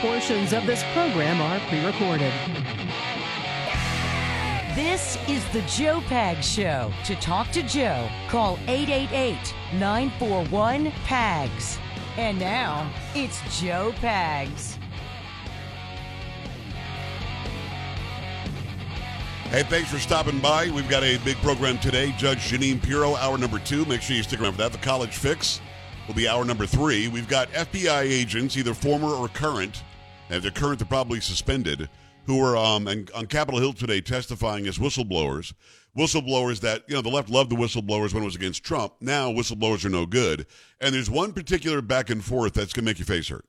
Portions 0.00 0.52
of 0.52 0.66
this 0.66 0.84
program 0.92 1.40
are 1.40 1.58
pre 1.70 1.82
recorded. 1.82 2.30
This 4.74 5.16
is 5.26 5.42
the 5.52 5.62
Joe 5.62 6.02
Pag 6.02 6.44
Show. 6.44 6.92
To 7.06 7.14
talk 7.16 7.50
to 7.52 7.62
Joe, 7.62 8.06
call 8.28 8.58
888 8.68 9.54
941 9.72 10.92
PAGS. 11.06 11.78
And 12.18 12.38
now, 12.38 12.92
it's 13.14 13.40
Joe 13.58 13.94
Pags. 13.96 14.76
Hey, 19.48 19.62
thanks 19.62 19.90
for 19.90 19.98
stopping 19.98 20.40
by. 20.40 20.68
We've 20.68 20.90
got 20.90 21.04
a 21.04 21.16
big 21.18 21.36
program 21.38 21.78
today. 21.78 22.12
Judge 22.18 22.50
Jeanine 22.50 22.82
Pirro, 22.82 23.16
hour 23.16 23.38
number 23.38 23.58
two. 23.60 23.86
Make 23.86 24.02
sure 24.02 24.14
you 24.14 24.22
stick 24.22 24.42
around 24.42 24.52
for 24.52 24.58
that. 24.58 24.72
The 24.72 24.78
College 24.78 25.16
Fix 25.16 25.62
will 26.06 26.14
be 26.14 26.28
hour 26.28 26.44
number 26.44 26.66
three. 26.66 27.08
We've 27.08 27.28
got 27.28 27.50
FBI 27.52 28.02
agents, 28.02 28.56
either 28.56 28.74
former 28.74 29.08
or 29.08 29.28
current, 29.28 29.82
and 30.30 30.42
they're 30.42 30.50
current, 30.50 30.78
they're 30.78 30.86
probably 30.86 31.20
suspended, 31.20 31.88
who 32.26 32.40
are 32.44 32.56
um, 32.56 32.88
on 32.88 33.26
Capitol 33.26 33.60
Hill 33.60 33.72
today 33.72 34.00
testifying 34.00 34.66
as 34.66 34.78
whistleblowers. 34.78 35.52
Whistleblowers 35.96 36.60
that, 36.60 36.82
you 36.88 36.94
know, 36.94 37.02
the 37.02 37.08
left 37.08 37.30
loved 37.30 37.50
the 37.50 37.56
whistleblowers 37.56 38.12
when 38.12 38.22
it 38.22 38.26
was 38.26 38.36
against 38.36 38.64
Trump. 38.64 38.94
Now 39.00 39.32
whistleblowers 39.32 39.84
are 39.84 39.90
no 39.90 40.04
good. 40.04 40.46
And 40.80 40.94
there's 40.94 41.08
one 41.08 41.32
particular 41.32 41.80
back 41.80 42.10
and 42.10 42.22
forth 42.22 42.54
that's 42.54 42.72
going 42.72 42.84
to 42.84 42.90
make 42.90 42.98
your 42.98 43.06
face 43.06 43.28
hurt. 43.28 43.46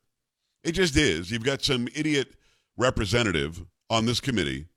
It 0.63 0.71
just 0.73 0.95
is. 0.95 1.29
You've 1.29 1.43
got 1.43 1.61
some 1.61 1.89
idiot 1.93 2.35
representative 2.77 3.65
on 3.89 4.05
this 4.05 4.19
committee 4.19 4.67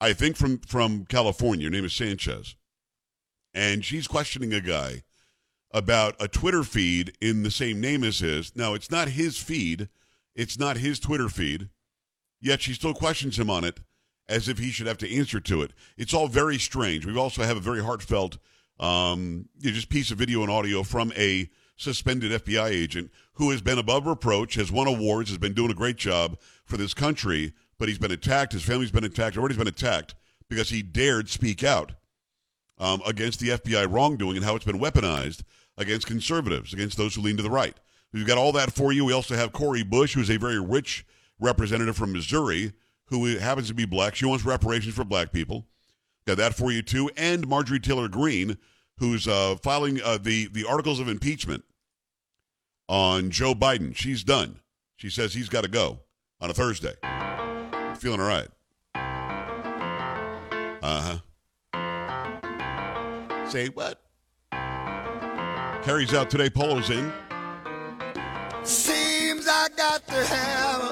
I 0.00 0.12
think 0.14 0.36
from 0.36 0.58
from 0.60 1.04
California. 1.04 1.66
Her 1.66 1.70
name 1.70 1.84
is 1.84 1.92
Sanchez, 1.92 2.56
and 3.52 3.84
she's 3.84 4.08
questioning 4.08 4.54
a 4.54 4.60
guy 4.60 5.02
about 5.72 6.16
a 6.18 6.26
Twitter 6.26 6.64
feed 6.64 7.12
in 7.20 7.42
the 7.42 7.50
same 7.50 7.80
name 7.80 8.02
as 8.02 8.20
his. 8.20 8.56
Now, 8.56 8.74
it's 8.74 8.90
not 8.90 9.08
his 9.08 9.38
feed, 9.38 9.88
it's 10.34 10.58
not 10.58 10.78
his 10.78 10.98
Twitter 10.98 11.28
feed, 11.28 11.68
yet 12.40 12.60
she 12.60 12.72
still 12.72 12.94
questions 12.94 13.38
him 13.38 13.50
on 13.50 13.64
it 13.64 13.80
as 14.28 14.48
if 14.48 14.58
he 14.58 14.70
should 14.70 14.86
have 14.86 14.98
to 14.98 15.16
answer 15.16 15.40
to 15.40 15.62
it. 15.62 15.72
It's 15.96 16.14
all 16.14 16.28
very 16.28 16.56
strange. 16.56 17.04
We 17.04 17.16
also 17.18 17.42
have 17.42 17.56
a 17.56 17.60
very 17.60 17.82
heartfelt, 17.82 18.38
um, 18.78 19.48
just 19.60 19.88
piece 19.88 20.10
of 20.10 20.18
video 20.18 20.42
and 20.42 20.50
audio 20.50 20.82
from 20.84 21.12
a 21.16 21.50
suspended 21.76 22.30
FBI 22.42 22.70
agent 22.70 23.10
who 23.34 23.50
has 23.50 23.60
been 23.60 23.78
above 23.78 24.06
reproach, 24.06 24.54
has 24.54 24.70
won 24.70 24.86
awards, 24.86 25.30
has 25.30 25.38
been 25.38 25.54
doing 25.54 25.70
a 25.70 25.74
great 25.74 25.96
job 25.96 26.38
for 26.64 26.76
this 26.76 26.94
country, 26.94 27.52
but 27.78 27.88
he's 27.88 27.98
been 27.98 28.12
attacked. 28.12 28.52
His 28.52 28.62
family's 28.62 28.92
been 28.92 29.04
attacked. 29.04 29.36
Everybody's 29.36 29.58
been 29.58 29.66
attacked 29.66 30.14
because 30.48 30.68
he 30.68 30.82
dared 30.82 31.28
speak 31.28 31.64
out 31.64 31.92
um, 32.78 33.02
against 33.06 33.40
the 33.40 33.48
FBI 33.48 33.90
wrongdoing 33.90 34.36
and 34.36 34.44
how 34.44 34.54
it's 34.56 34.64
been 34.64 34.78
weaponized 34.78 35.42
against 35.76 36.06
conservatives, 36.06 36.72
against 36.72 36.96
those 36.96 37.14
who 37.14 37.22
lean 37.22 37.36
to 37.36 37.42
the 37.42 37.50
right. 37.50 37.76
We've 38.12 38.26
got 38.26 38.38
all 38.38 38.52
that 38.52 38.72
for 38.72 38.92
you. 38.92 39.04
We 39.04 39.12
also 39.12 39.36
have 39.36 39.52
Cori 39.52 39.82
Bush, 39.82 40.14
who's 40.14 40.30
a 40.30 40.36
very 40.36 40.60
rich 40.60 41.06
representative 41.38 41.96
from 41.96 42.12
Missouri, 42.12 42.72
who 43.06 43.24
happens 43.38 43.68
to 43.68 43.74
be 43.74 43.86
black. 43.86 44.14
She 44.14 44.26
wants 44.26 44.44
reparations 44.44 44.94
for 44.94 45.04
black 45.04 45.32
people. 45.32 45.66
Got 46.26 46.38
that 46.38 46.54
for 46.54 46.70
you 46.72 46.82
too. 46.82 47.10
And 47.16 47.46
Marjorie 47.46 47.80
Taylor 47.80 48.08
Greene, 48.08 48.58
who's 48.98 49.26
uh, 49.26 49.56
filing 49.62 50.00
uh, 50.02 50.18
the 50.18 50.48
the 50.48 50.66
articles 50.66 51.00
of 51.00 51.08
impeachment 51.08 51.64
on 52.88 53.30
Joe 53.30 53.54
Biden. 53.54 53.94
She's 53.94 54.22
done. 54.24 54.60
She 54.96 55.08
says 55.08 55.34
he's 55.34 55.48
got 55.48 55.64
to 55.64 55.70
go 55.70 56.00
on 56.40 56.50
a 56.50 56.54
Thursday 56.54 56.94
feeling 58.00 58.20
all 58.20 58.26
right. 58.26 58.48
Uh 60.82 61.18
huh. 61.72 63.46
Say 63.50 63.68
what? 63.68 64.00
Carries 65.82 66.14
out 66.14 66.30
today. 66.30 66.48
Polo's 66.48 66.88
in. 66.90 67.12
Got 69.80 70.06
to 70.08 70.24
have 70.26 70.82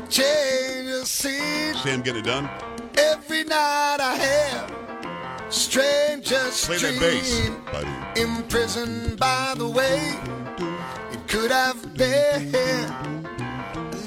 a 0.00 0.06
change 0.08 0.88
of 0.88 1.06
scene. 1.06 1.74
Sam 1.74 2.00
get 2.00 2.16
it 2.16 2.24
done. 2.24 2.48
Every 2.96 3.44
night 3.44 3.98
I 4.00 4.14
have 4.14 5.52
strangest 5.52 6.64
Play 6.64 6.78
that 6.78 6.98
bass, 6.98 7.50
buddy. 7.70 8.22
Imprisoned 8.22 9.18
by 9.18 9.52
the 9.58 9.68
way 9.68 10.18
it 11.12 11.28
could 11.28 11.50
have 11.50 11.94
been 11.94 12.52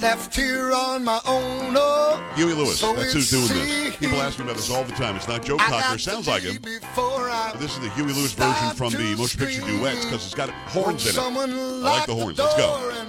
left 0.02 0.36
here 0.36 0.74
on 0.74 1.04
my 1.04 1.20
own. 1.28 1.76
Oh, 1.78 2.34
Huey 2.36 2.54
Lewis, 2.54 2.80
so 2.80 2.96
that's 2.96 3.14
who's 3.14 3.30
doing 3.30 3.48
this. 3.48 3.96
People 3.98 4.20
ask 4.24 4.40
me 4.40 4.46
about 4.46 4.56
this 4.56 4.72
all 4.72 4.84
the 4.84 4.94
time. 4.94 5.16
It's 5.18 5.28
not 5.28 5.46
Joe 5.46 5.58
Cocker. 5.58 5.96
It 5.96 6.00
sounds 6.00 6.28
like 6.28 6.42
him. 6.42 6.58
This 6.64 7.74
is 7.74 7.80
the 7.80 7.92
Huey 7.94 8.12
Lewis 8.12 8.34
version 8.34 8.72
from 8.76 8.92
the 8.92 9.16
motion 9.16 9.40
picture 9.40 9.62
duets 9.62 10.04
because 10.06 10.26
it's 10.26 10.34
got 10.34 10.50
horns 10.50 11.06
in 11.06 11.16
it. 11.16 11.20
I 11.20 11.46
like 11.78 12.08
the 12.08 12.16
horns. 12.16 12.40
Let's 12.40 12.56
go. 12.56 13.05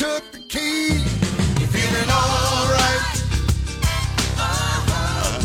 Took 0.00 0.32
the 0.32 0.38
key, 0.48 0.96
feeling 1.68 2.08
all 2.08 2.64
right. 2.72 3.12
Uh-huh. 4.38 5.44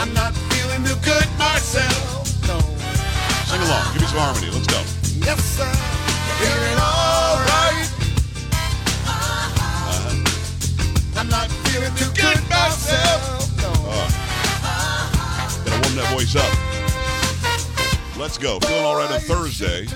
I'm 0.00 0.12
not 0.12 0.34
feeling 0.50 0.82
too 0.82 0.96
good 1.04 1.28
myself. 1.38 2.26
No. 2.48 2.58
Sing 3.46 3.62
along. 3.62 3.92
Give 3.92 4.02
me 4.02 4.08
some 4.08 4.18
harmony. 4.18 4.50
Let's 4.50 4.66
go. 4.66 4.82
Yes, 5.24 5.38
sir. 5.54 5.70
Feeling 6.42 6.78
all 6.82 7.38
right. 7.46 7.86
I'm 11.16 11.28
not 11.28 11.48
feeling 11.70 11.94
too 11.94 12.10
good 12.10 12.42
myself. 12.50 13.54
No. 13.62 13.70
Uh, 13.86 14.10
gotta 15.64 15.78
warm 15.80 15.94
that 15.94 16.10
voice 16.12 16.34
up. 16.34 16.52
Let's 18.18 18.36
go. 18.36 18.58
Feeling 18.58 18.84
all 18.84 18.96
right 18.96 19.12
on 19.12 19.20
Thursday. 19.20 19.86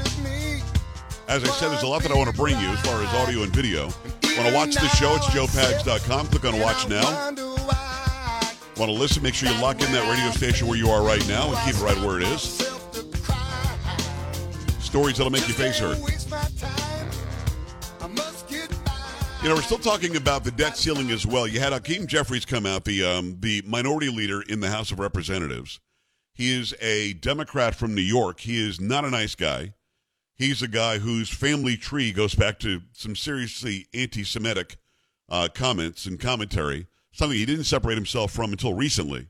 As 1.29 1.45
I 1.45 1.49
said, 1.49 1.69
there's 1.69 1.83
a 1.83 1.87
lot 1.87 2.03
that 2.05 2.11
I 2.11 2.17
want 2.17 2.31
to 2.31 2.35
bring 2.35 2.59
you 2.59 2.69
as 2.69 2.81
far 2.81 3.03
as 3.03 3.15
audio 3.15 3.43
and 3.43 3.55
video. 3.55 3.83
Want 3.83 4.49
to 4.49 4.55
watch 4.55 4.75
the 4.75 4.89
show? 4.89 5.15
It's 5.15 5.27
joepags.com. 5.27 6.29
Click 6.29 6.45
on 6.47 6.59
Watch 6.59 6.89
Now. 6.89 7.05
Want 8.79 8.91
to 8.91 8.93
listen? 8.93 9.23
Make 9.23 9.35
sure 9.35 9.51
you 9.51 9.61
lock 9.61 9.83
in 9.83 9.93
that 9.93 10.11
radio 10.11 10.31
station 10.31 10.67
where 10.67 10.79
you 10.79 10.89
are 10.89 11.03
right 11.03 11.27
now 11.29 11.49
and 11.49 11.59
keep 11.67 11.75
it 11.75 11.83
right 11.83 11.99
where 11.99 12.17
it 12.17 12.23
is. 12.23 12.43
Stories 14.81 15.19
that'll 15.19 15.31
make 15.31 15.47
your 15.47 15.57
face 15.57 15.79
hurt. 15.79 15.99
You 19.43 19.49
know, 19.51 19.55
we're 19.55 19.63
still 19.63 19.79
talking 19.79 20.17
about 20.17 20.45
the 20.45 20.51
debt 20.51 20.79
ceiling 20.79 21.11
as 21.11 21.27
well. 21.27 21.47
You 21.47 21.61
had 21.61 21.75
Hakeem 21.75 22.07
Jeffries 22.07 22.47
come 22.47 22.65
out, 22.65 22.85
the 22.85 23.05
um, 23.05 23.37
the 23.41 23.63
minority 23.67 24.09
leader 24.09 24.41
in 24.41 24.61
the 24.61 24.71
House 24.71 24.93
of 24.93 24.99
Representatives. 24.99 25.79
He 26.33 26.59
is 26.59 26.75
a 26.81 27.13
Democrat 27.13 27.75
from 27.75 27.95
New 27.95 28.01
York. 28.01 28.41
He 28.41 28.67
is 28.67 28.81
not 28.81 29.05
a 29.05 29.11
nice 29.11 29.35
guy. 29.35 29.75
He's 30.39 30.63
a 30.63 30.69
guy 30.69 30.99
whose 30.99 31.29
family 31.29 31.77
tree 31.77 32.13
goes 32.13 32.35
back 32.35 32.61
to 32.61 32.83
some 32.93 33.17
seriously 33.17 33.89
anti-Semitic 33.93 34.77
uh, 35.29 35.49
comments 35.53 36.07
and 36.07 36.19
commentary, 36.19 36.87
something 37.13 37.37
he 37.37 37.45
didn't 37.45 37.65
separate 37.65 37.97
himself 37.97 38.31
from 38.31 38.53
until 38.53 38.73
recently. 38.73 39.27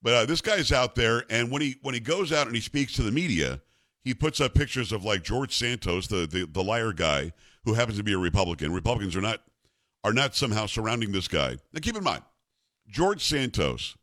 But 0.00 0.14
uh, 0.14 0.24
this 0.24 0.40
guy's 0.40 0.72
out 0.72 0.94
there, 0.94 1.24
and 1.28 1.50
when 1.50 1.60
he 1.60 1.76
when 1.82 1.94
he 1.94 2.00
goes 2.00 2.32
out 2.32 2.46
and 2.46 2.56
he 2.56 2.62
speaks 2.62 2.94
to 2.94 3.02
the 3.02 3.12
media, 3.12 3.60
he 4.02 4.14
puts 4.14 4.40
up 4.40 4.54
pictures 4.54 4.92
of 4.92 5.04
like 5.04 5.22
George 5.24 5.54
Santos, 5.54 6.06
the 6.06 6.26
the, 6.26 6.48
the 6.50 6.62
liar 6.62 6.92
guy 6.92 7.32
who 7.64 7.74
happens 7.74 7.98
to 7.98 8.04
be 8.04 8.14
a 8.14 8.18
Republican. 8.18 8.72
Republicans 8.72 9.14
are 9.16 9.20
not 9.20 9.42
are 10.04 10.12
not 10.12 10.34
somehow 10.34 10.66
surrounding 10.66 11.12
this 11.12 11.28
guy. 11.28 11.56
Now 11.72 11.80
keep 11.82 11.96
in 11.96 12.04
mind, 12.04 12.22
George 12.88 13.22
Santos 13.22 13.96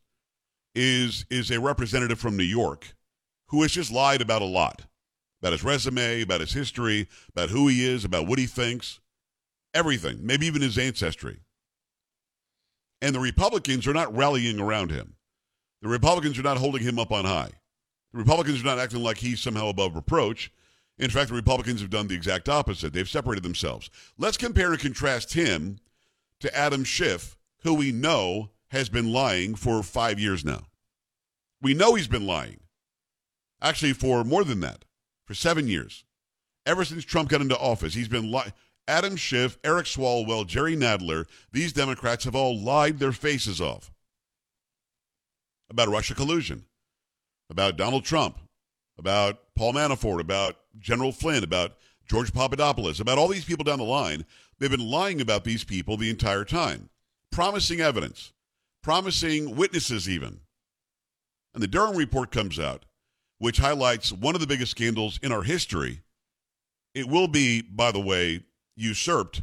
is 0.74 1.24
is 1.30 1.50
a 1.50 1.58
representative 1.58 2.20
from 2.20 2.36
New 2.36 2.44
York 2.44 2.94
who 3.48 3.62
has 3.62 3.72
just 3.72 3.90
lied 3.90 4.20
about 4.20 4.42
a 4.42 4.46
lot. 4.46 4.82
About 5.40 5.52
his 5.52 5.64
resume, 5.64 6.22
about 6.22 6.40
his 6.40 6.52
history, 6.52 7.08
about 7.28 7.50
who 7.50 7.68
he 7.68 7.86
is, 7.86 8.04
about 8.04 8.26
what 8.26 8.38
he 8.38 8.46
thinks, 8.46 9.00
everything, 9.74 10.18
maybe 10.22 10.46
even 10.46 10.62
his 10.62 10.78
ancestry. 10.78 11.40
And 13.02 13.14
the 13.14 13.20
Republicans 13.20 13.86
are 13.86 13.92
not 13.92 14.14
rallying 14.16 14.58
around 14.58 14.90
him. 14.90 15.14
The 15.82 15.88
Republicans 15.88 16.38
are 16.38 16.42
not 16.42 16.56
holding 16.56 16.82
him 16.82 16.98
up 16.98 17.12
on 17.12 17.26
high. 17.26 17.50
The 18.12 18.18
Republicans 18.18 18.62
are 18.62 18.64
not 18.64 18.78
acting 18.78 19.02
like 19.02 19.18
he's 19.18 19.40
somehow 19.40 19.68
above 19.68 19.94
reproach. 19.94 20.50
In 20.98 21.10
fact, 21.10 21.28
the 21.28 21.34
Republicans 21.34 21.82
have 21.82 21.90
done 21.90 22.08
the 22.08 22.14
exact 22.14 22.48
opposite. 22.48 22.94
They've 22.94 23.08
separated 23.08 23.44
themselves. 23.44 23.90
Let's 24.16 24.38
compare 24.38 24.72
and 24.72 24.80
contrast 24.80 25.34
him 25.34 25.78
to 26.40 26.56
Adam 26.56 26.84
Schiff, 26.84 27.36
who 27.60 27.74
we 27.74 27.92
know 27.92 28.50
has 28.68 28.88
been 28.88 29.12
lying 29.12 29.54
for 29.54 29.82
five 29.82 30.18
years 30.18 30.42
now. 30.42 30.62
We 31.60 31.74
know 31.74 31.94
he's 31.94 32.08
been 32.08 32.26
lying. 32.26 32.60
Actually, 33.60 33.92
for 33.92 34.24
more 34.24 34.44
than 34.44 34.60
that, 34.60 34.85
for 35.26 35.34
seven 35.34 35.68
years. 35.68 36.04
Ever 36.64 36.84
since 36.84 37.04
Trump 37.04 37.28
got 37.28 37.40
into 37.40 37.58
office, 37.58 37.94
he's 37.94 38.08
been 38.08 38.30
lying. 38.30 38.52
Adam 38.88 39.16
Schiff, 39.16 39.58
Eric 39.64 39.86
Swalwell, 39.86 40.46
Jerry 40.46 40.76
Nadler, 40.76 41.26
these 41.52 41.72
Democrats 41.72 42.24
have 42.24 42.36
all 42.36 42.58
lied 42.58 42.98
their 42.98 43.12
faces 43.12 43.60
off 43.60 43.90
about 45.68 45.88
Russia 45.88 46.14
collusion, 46.14 46.64
about 47.50 47.76
Donald 47.76 48.04
Trump, 48.04 48.38
about 48.98 49.38
Paul 49.56 49.74
Manafort, 49.74 50.20
about 50.20 50.56
General 50.78 51.10
Flynn, 51.10 51.42
about 51.42 51.76
George 52.06 52.32
Papadopoulos, 52.32 53.00
about 53.00 53.18
all 53.18 53.28
these 53.28 53.44
people 53.44 53.64
down 53.64 53.78
the 53.78 53.84
line. 53.84 54.24
They've 54.58 54.70
been 54.70 54.88
lying 54.88 55.20
about 55.20 55.44
these 55.44 55.64
people 55.64 55.96
the 55.96 56.10
entire 56.10 56.44
time, 56.44 56.88
promising 57.32 57.80
evidence, 57.80 58.32
promising 58.82 59.56
witnesses, 59.56 60.08
even. 60.08 60.40
And 61.52 61.62
the 61.62 61.66
Durham 61.66 61.96
report 61.96 62.30
comes 62.30 62.58
out, 62.58 62.84
which 63.38 63.58
highlights 63.58 64.12
one 64.12 64.34
of 64.34 64.40
the 64.40 64.46
biggest 64.46 64.70
scandals 64.70 65.18
in 65.22 65.32
our 65.32 65.42
history. 65.42 66.02
It 66.94 67.08
will 67.08 67.28
be, 67.28 67.62
by 67.62 67.92
the 67.92 68.00
way, 68.00 68.44
usurped 68.76 69.42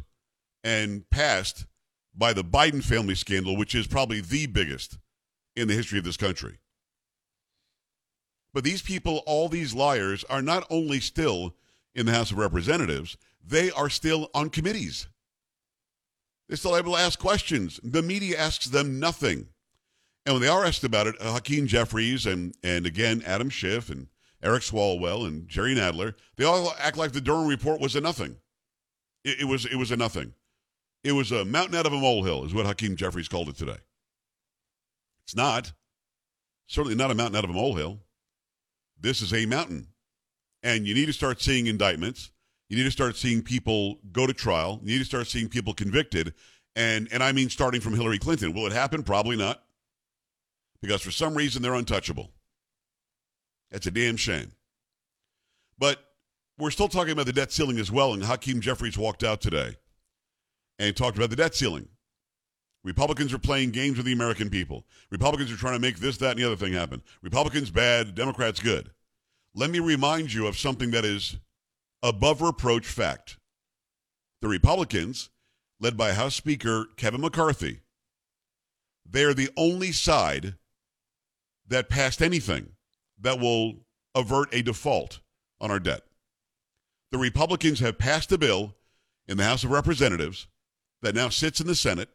and 0.64 1.08
passed 1.10 1.66
by 2.14 2.32
the 2.32 2.44
Biden 2.44 2.82
family 2.82 3.14
scandal, 3.14 3.56
which 3.56 3.74
is 3.74 3.86
probably 3.86 4.20
the 4.20 4.46
biggest 4.46 4.98
in 5.56 5.68
the 5.68 5.74
history 5.74 5.98
of 5.98 6.04
this 6.04 6.16
country. 6.16 6.58
But 8.52 8.64
these 8.64 8.82
people, 8.82 9.22
all 9.26 9.48
these 9.48 9.74
liars, 9.74 10.24
are 10.30 10.42
not 10.42 10.66
only 10.70 11.00
still 11.00 11.54
in 11.94 12.06
the 12.06 12.12
House 12.12 12.30
of 12.30 12.38
Representatives, 12.38 13.16
they 13.44 13.70
are 13.72 13.90
still 13.90 14.30
on 14.32 14.48
committees. 14.50 15.08
They're 16.48 16.56
still 16.56 16.76
able 16.76 16.92
to 16.92 16.98
ask 16.98 17.18
questions. 17.18 17.80
The 17.82 18.02
media 18.02 18.38
asks 18.38 18.66
them 18.66 19.00
nothing. 19.00 19.48
And 20.26 20.34
when 20.34 20.42
they 20.42 20.48
are 20.48 20.64
asked 20.64 20.84
about 20.84 21.06
it, 21.06 21.16
uh, 21.20 21.34
Hakeem 21.34 21.66
Jeffries 21.66 22.26
and, 22.26 22.54
and 22.62 22.86
again, 22.86 23.22
Adam 23.26 23.50
Schiff 23.50 23.90
and 23.90 24.08
Eric 24.42 24.62
Swalwell 24.62 25.26
and 25.26 25.48
Jerry 25.48 25.74
Nadler, 25.74 26.14
they 26.36 26.44
all 26.44 26.74
act 26.78 26.96
like 26.96 27.12
the 27.12 27.20
Durham 27.20 27.46
report 27.46 27.80
was 27.80 27.94
a 27.94 28.00
nothing. 28.00 28.36
It, 29.24 29.40
it 29.40 29.44
was 29.44 29.66
it 29.66 29.76
was 29.76 29.90
a 29.90 29.96
nothing. 29.96 30.34
It 31.02 31.12
was 31.12 31.32
a 31.32 31.44
mountain 31.44 31.76
out 31.76 31.86
of 31.86 31.92
a 31.92 31.98
molehill, 31.98 32.44
is 32.44 32.54
what 32.54 32.66
Hakeem 32.66 32.96
Jeffries 32.96 33.28
called 33.28 33.48
it 33.48 33.56
today. 33.56 33.76
It's 35.24 35.36
not. 35.36 35.72
Certainly 36.66 36.96
not 36.96 37.10
a 37.10 37.14
mountain 37.14 37.36
out 37.36 37.44
of 37.44 37.50
a 37.50 37.54
molehill. 37.54 38.00
This 38.98 39.20
is 39.20 39.34
a 39.34 39.44
mountain. 39.44 39.88
And 40.62 40.86
you 40.86 40.94
need 40.94 41.06
to 41.06 41.12
start 41.12 41.42
seeing 41.42 41.66
indictments. 41.66 42.30
You 42.70 42.78
need 42.78 42.84
to 42.84 42.90
start 42.90 43.16
seeing 43.16 43.42
people 43.42 43.98
go 44.12 44.26
to 44.26 44.32
trial. 44.32 44.80
You 44.82 44.92
need 44.92 45.00
to 45.00 45.04
start 45.04 45.26
seeing 45.26 45.48
people 45.48 45.74
convicted. 45.74 46.32
And, 46.74 47.08
and 47.12 47.22
I 47.22 47.32
mean 47.32 47.50
starting 47.50 47.82
from 47.82 47.94
Hillary 47.94 48.18
Clinton. 48.18 48.54
Will 48.54 48.66
it 48.66 48.72
happen? 48.72 49.02
Probably 49.02 49.36
not. 49.36 49.63
Because 50.84 51.00
for 51.00 51.10
some 51.10 51.34
reason 51.34 51.62
they're 51.62 51.72
untouchable. 51.72 52.30
That's 53.70 53.86
a 53.86 53.90
damn 53.90 54.18
shame. 54.18 54.52
But 55.78 55.98
we're 56.58 56.70
still 56.70 56.88
talking 56.88 57.12
about 57.12 57.24
the 57.24 57.32
debt 57.32 57.52
ceiling 57.52 57.78
as 57.78 57.90
well. 57.90 58.12
And 58.12 58.22
Hakeem 58.22 58.60
Jeffries 58.60 58.98
walked 58.98 59.24
out 59.24 59.40
today 59.40 59.76
and 60.78 60.94
talked 60.94 61.16
about 61.16 61.30
the 61.30 61.36
debt 61.36 61.54
ceiling. 61.54 61.88
Republicans 62.84 63.32
are 63.32 63.38
playing 63.38 63.70
games 63.70 63.96
with 63.96 64.04
the 64.04 64.12
American 64.12 64.50
people. 64.50 64.84
Republicans 65.08 65.50
are 65.50 65.56
trying 65.56 65.72
to 65.72 65.80
make 65.80 66.00
this, 66.00 66.18
that, 66.18 66.32
and 66.32 66.38
the 66.38 66.44
other 66.44 66.54
thing 66.54 66.74
happen. 66.74 67.02
Republicans 67.22 67.70
bad, 67.70 68.14
Democrats 68.14 68.60
good. 68.60 68.90
Let 69.54 69.70
me 69.70 69.78
remind 69.78 70.34
you 70.34 70.46
of 70.46 70.58
something 70.58 70.90
that 70.90 71.06
is 71.06 71.38
above 72.02 72.42
reproach 72.42 72.86
fact. 72.86 73.38
The 74.42 74.48
Republicans, 74.48 75.30
led 75.80 75.96
by 75.96 76.12
House 76.12 76.34
Speaker 76.34 76.88
Kevin 76.98 77.22
McCarthy, 77.22 77.80
they 79.08 79.24
are 79.24 79.32
the 79.32 79.48
only 79.56 79.90
side 79.90 80.56
that 81.68 81.88
passed 81.88 82.22
anything 82.22 82.68
that 83.20 83.38
will 83.38 83.84
avert 84.14 84.48
a 84.52 84.62
default 84.62 85.20
on 85.60 85.70
our 85.70 85.80
debt. 85.80 86.02
The 87.10 87.18
Republicans 87.18 87.80
have 87.80 87.98
passed 87.98 88.32
a 88.32 88.38
bill 88.38 88.74
in 89.26 89.36
the 89.36 89.44
House 89.44 89.64
of 89.64 89.70
Representatives 89.70 90.48
that 91.02 91.14
now 91.14 91.28
sits 91.28 91.60
in 91.60 91.66
the 91.66 91.74
Senate 91.74 92.10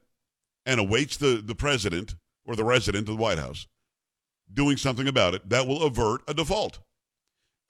and 0.65 0.79
awaits 0.79 1.17
the, 1.17 1.41
the 1.43 1.55
president 1.55 2.15
or 2.45 2.55
the 2.55 2.63
resident 2.63 3.07
of 3.07 3.15
the 3.17 3.21
White 3.21 3.39
House 3.39 3.67
doing 4.51 4.77
something 4.77 5.07
about 5.07 5.33
it 5.33 5.47
that 5.49 5.67
will 5.67 5.83
avert 5.83 6.21
a 6.27 6.33
default. 6.33 6.79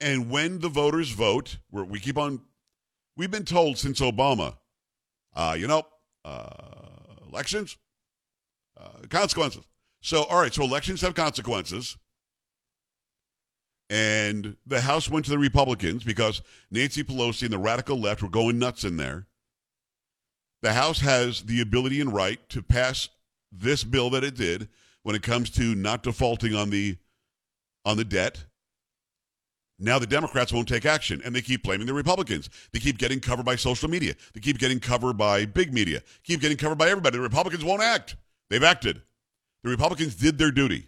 And 0.00 0.30
when 0.30 0.60
the 0.60 0.68
voters 0.68 1.10
vote, 1.10 1.58
we 1.70 2.00
keep 2.00 2.16
on, 2.16 2.40
we've 3.16 3.30
been 3.30 3.44
told 3.44 3.76
since 3.76 4.00
Obama, 4.00 4.56
uh, 5.34 5.54
you 5.58 5.66
know, 5.66 5.82
uh, 6.24 6.48
elections, 7.28 7.76
uh, 8.78 9.06
consequences. 9.08 9.64
So, 10.00 10.24
all 10.24 10.40
right, 10.40 10.52
so 10.52 10.64
elections 10.64 11.00
have 11.02 11.14
consequences. 11.14 11.96
And 13.90 14.56
the 14.64 14.80
House 14.82 15.10
went 15.10 15.24
to 15.24 15.32
the 15.32 15.38
Republicans 15.38 16.04
because 16.04 16.42
Nancy 16.70 17.02
Pelosi 17.02 17.42
and 17.42 17.52
the 17.52 17.58
radical 17.58 17.98
left 17.98 18.22
were 18.22 18.28
going 18.28 18.58
nuts 18.58 18.84
in 18.84 18.96
there. 18.96 19.26
The 20.62 20.72
House 20.72 21.00
has 21.00 21.42
the 21.42 21.60
ability 21.60 22.00
and 22.00 22.12
right 22.12 22.38
to 22.50 22.62
pass 22.62 23.08
this 23.50 23.82
bill 23.82 24.10
that 24.10 24.22
it 24.22 24.36
did 24.36 24.68
when 25.02 25.16
it 25.16 25.22
comes 25.22 25.50
to 25.50 25.74
not 25.74 26.02
defaulting 26.02 26.54
on 26.54 26.70
the 26.70 26.98
on 27.84 27.96
the 27.96 28.04
debt. 28.04 28.44
Now 29.78 29.98
the 29.98 30.06
Democrats 30.06 30.52
won't 30.52 30.68
take 30.68 30.84
action, 30.84 31.22
and 31.24 31.34
they 31.34 31.40
keep 31.40 31.62
blaming 31.62 31.86
the 31.86 31.94
Republicans. 31.94 32.50
They 32.72 32.78
keep 32.78 32.98
getting 32.98 33.18
covered 33.18 33.46
by 33.46 33.56
social 33.56 33.88
media. 33.88 34.14
They 34.34 34.40
keep 34.40 34.58
getting 34.58 34.78
covered 34.78 35.16
by 35.16 35.46
big 35.46 35.72
media. 35.72 36.02
Keep 36.22 36.42
getting 36.42 36.58
covered 36.58 36.76
by 36.76 36.90
everybody. 36.90 37.16
The 37.16 37.22
Republicans 37.22 37.64
won't 37.64 37.82
act. 37.82 38.16
They've 38.50 38.62
acted. 38.62 39.00
The 39.62 39.70
Republicans 39.70 40.14
did 40.14 40.38
their 40.38 40.50
duty. 40.50 40.86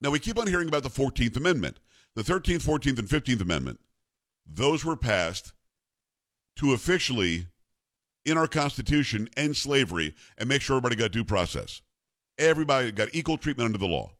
Now 0.00 0.10
we 0.10 0.18
keep 0.18 0.38
on 0.38 0.46
hearing 0.46 0.68
about 0.68 0.82
the 0.82 0.90
14th 0.90 1.36
Amendment. 1.36 1.78
The 2.14 2.22
13th, 2.22 2.64
14th, 2.64 2.98
and 2.98 3.08
15th 3.08 3.40
Amendment. 3.40 3.80
Those 4.46 4.84
were 4.84 4.96
passed 4.96 5.52
to 6.56 6.72
officially, 6.72 7.46
in 8.24 8.38
our 8.38 8.48
Constitution, 8.48 9.28
end 9.36 9.56
slavery 9.56 10.14
and 10.36 10.48
make 10.48 10.62
sure 10.62 10.76
everybody 10.76 10.96
got 10.96 11.12
due 11.12 11.24
process. 11.24 11.82
Everybody 12.38 12.92
got 12.92 13.08
equal 13.12 13.36
treatment 13.36 13.66
under 13.66 13.78
the 13.78 13.86
law. 13.86 14.12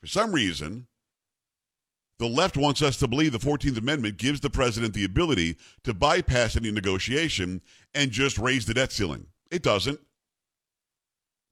For 0.00 0.06
some 0.06 0.32
reason, 0.32 0.86
the 2.18 2.26
left 2.28 2.56
wants 2.56 2.80
us 2.80 2.96
to 2.98 3.08
believe 3.08 3.32
the 3.32 3.38
14th 3.38 3.78
Amendment 3.78 4.18
gives 4.18 4.40
the 4.40 4.50
president 4.50 4.94
the 4.94 5.04
ability 5.04 5.56
to 5.82 5.92
bypass 5.92 6.56
any 6.56 6.70
negotiation 6.70 7.60
and 7.94 8.10
just 8.10 8.38
raise 8.38 8.66
the 8.66 8.74
debt 8.74 8.92
ceiling. 8.92 9.26
It 9.50 9.62
doesn't. 9.62 10.00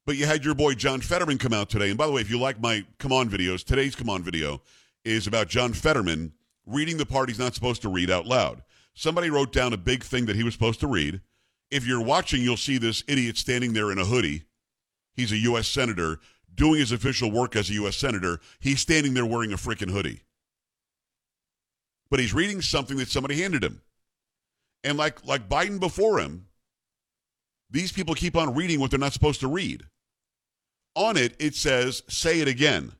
But 0.04 0.16
you 0.16 0.26
had 0.26 0.44
your 0.44 0.54
boy 0.54 0.74
John 0.74 1.00
Fetterman 1.00 1.38
come 1.38 1.52
out 1.52 1.70
today. 1.70 1.88
And 1.88 1.98
by 1.98 2.06
the 2.06 2.12
way, 2.12 2.20
if 2.20 2.30
you 2.30 2.38
like 2.38 2.60
my 2.60 2.84
Come 2.98 3.12
On 3.12 3.30
videos, 3.30 3.64
today's 3.64 3.94
Come 3.94 4.10
On 4.10 4.22
video 4.22 4.60
is 5.04 5.26
about 5.26 5.48
John 5.48 5.72
Fetterman 5.72 6.32
reading 6.66 6.96
the 6.96 7.06
part 7.06 7.28
he's 7.28 7.38
not 7.38 7.54
supposed 7.54 7.82
to 7.82 7.88
read 7.88 8.10
out 8.10 8.26
loud. 8.26 8.62
Somebody 8.94 9.30
wrote 9.30 9.52
down 9.52 9.72
a 9.72 9.78
big 9.78 10.02
thing 10.02 10.26
that 10.26 10.36
he 10.36 10.42
was 10.42 10.54
supposed 10.54 10.80
to 10.80 10.86
read. 10.86 11.20
If 11.70 11.86
you're 11.86 12.02
watching, 12.02 12.42
you'll 12.42 12.56
see 12.56 12.78
this 12.78 13.02
idiot 13.08 13.38
standing 13.38 13.72
there 13.72 13.90
in 13.90 13.98
a 13.98 14.04
hoodie. 14.04 14.44
He's 15.14 15.32
a 15.32 15.38
U.S. 15.38 15.68
Senator 15.68 16.20
doing 16.54 16.80
his 16.80 16.92
official 16.92 17.30
work 17.30 17.56
as 17.56 17.70
a 17.70 17.74
U.S. 17.74 17.96
Senator. 17.96 18.40
He's 18.60 18.80
standing 18.80 19.14
there 19.14 19.24
wearing 19.24 19.52
a 19.52 19.56
freaking 19.56 19.90
hoodie. 19.90 20.22
But 22.10 22.20
he's 22.20 22.34
reading 22.34 22.60
something 22.60 22.98
that 22.98 23.08
somebody 23.08 23.40
handed 23.40 23.64
him. 23.64 23.80
And 24.84 24.98
like, 24.98 25.24
like 25.24 25.48
Biden 25.48 25.80
before 25.80 26.18
him, 26.18 26.46
these 27.72 27.90
people 27.90 28.14
keep 28.14 28.36
on 28.36 28.54
reading 28.54 28.78
what 28.78 28.90
they're 28.90 29.00
not 29.00 29.12
supposed 29.12 29.40
to 29.40 29.48
read. 29.48 29.82
On 30.94 31.16
it, 31.16 31.34
it 31.38 31.54
says, 31.54 32.02
say 32.08 32.40
it 32.40 32.48
again. 32.48 32.92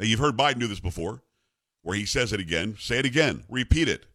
Now, 0.00 0.06
you've 0.06 0.20
heard 0.20 0.36
Biden 0.36 0.58
do 0.58 0.66
this 0.66 0.80
before 0.80 1.22
where 1.82 1.96
he 1.96 2.06
says 2.06 2.32
it 2.32 2.40
again. 2.40 2.76
Say 2.78 2.98
it 2.98 3.06
again. 3.06 3.44
Repeat 3.48 3.88
it. 3.88 4.06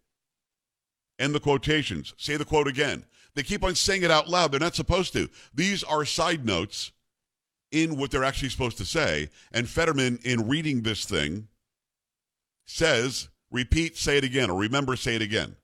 End 1.19 1.35
the 1.35 1.39
quotations. 1.39 2.13
Say 2.17 2.35
the 2.35 2.45
quote 2.45 2.67
again. 2.67 3.05
They 3.35 3.43
keep 3.43 3.63
on 3.63 3.75
saying 3.75 4.03
it 4.03 4.11
out 4.11 4.27
loud. 4.27 4.51
They're 4.51 4.59
not 4.59 4.75
supposed 4.75 5.13
to. 5.13 5.29
These 5.53 5.83
are 5.83 6.05
side 6.05 6.45
notes 6.45 6.91
in 7.71 7.97
what 7.97 8.11
they're 8.11 8.23
actually 8.23 8.49
supposed 8.49 8.77
to 8.77 8.85
say. 8.85 9.29
And 9.51 9.69
Fetterman, 9.69 10.19
in 10.23 10.47
reading 10.47 10.81
this 10.81 11.05
thing, 11.05 11.47
says, 12.65 13.29
repeat, 13.51 13.97
say 13.97 14.17
it 14.17 14.23
again, 14.23 14.49
or 14.49 14.59
remember, 14.59 14.95
say 14.95 15.15
it 15.15 15.21
again. 15.21 15.55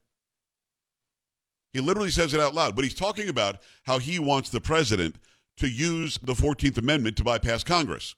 He 1.73 1.79
literally 1.79 2.11
says 2.11 2.33
it 2.33 2.39
out 2.39 2.55
loud, 2.55 2.75
but 2.75 2.83
he's 2.83 2.93
talking 2.93 3.29
about 3.29 3.57
how 3.83 3.99
he 3.99 4.19
wants 4.19 4.49
the 4.49 4.61
president 4.61 5.15
to 5.57 5.67
use 5.67 6.17
the 6.23 6.33
14th 6.33 6.77
Amendment 6.77 7.17
to 7.17 7.23
bypass 7.23 7.63
Congress 7.63 8.15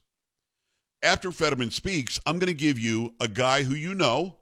after 1.02 1.32
Fetterman 1.32 1.70
speaks, 1.70 2.20
I'm 2.24 2.38
going 2.38 2.46
to 2.46 2.54
give 2.54 2.78
you 2.78 3.14
a 3.20 3.28
guy 3.28 3.64
who 3.64 3.74
you 3.74 3.94
know, 3.94 4.36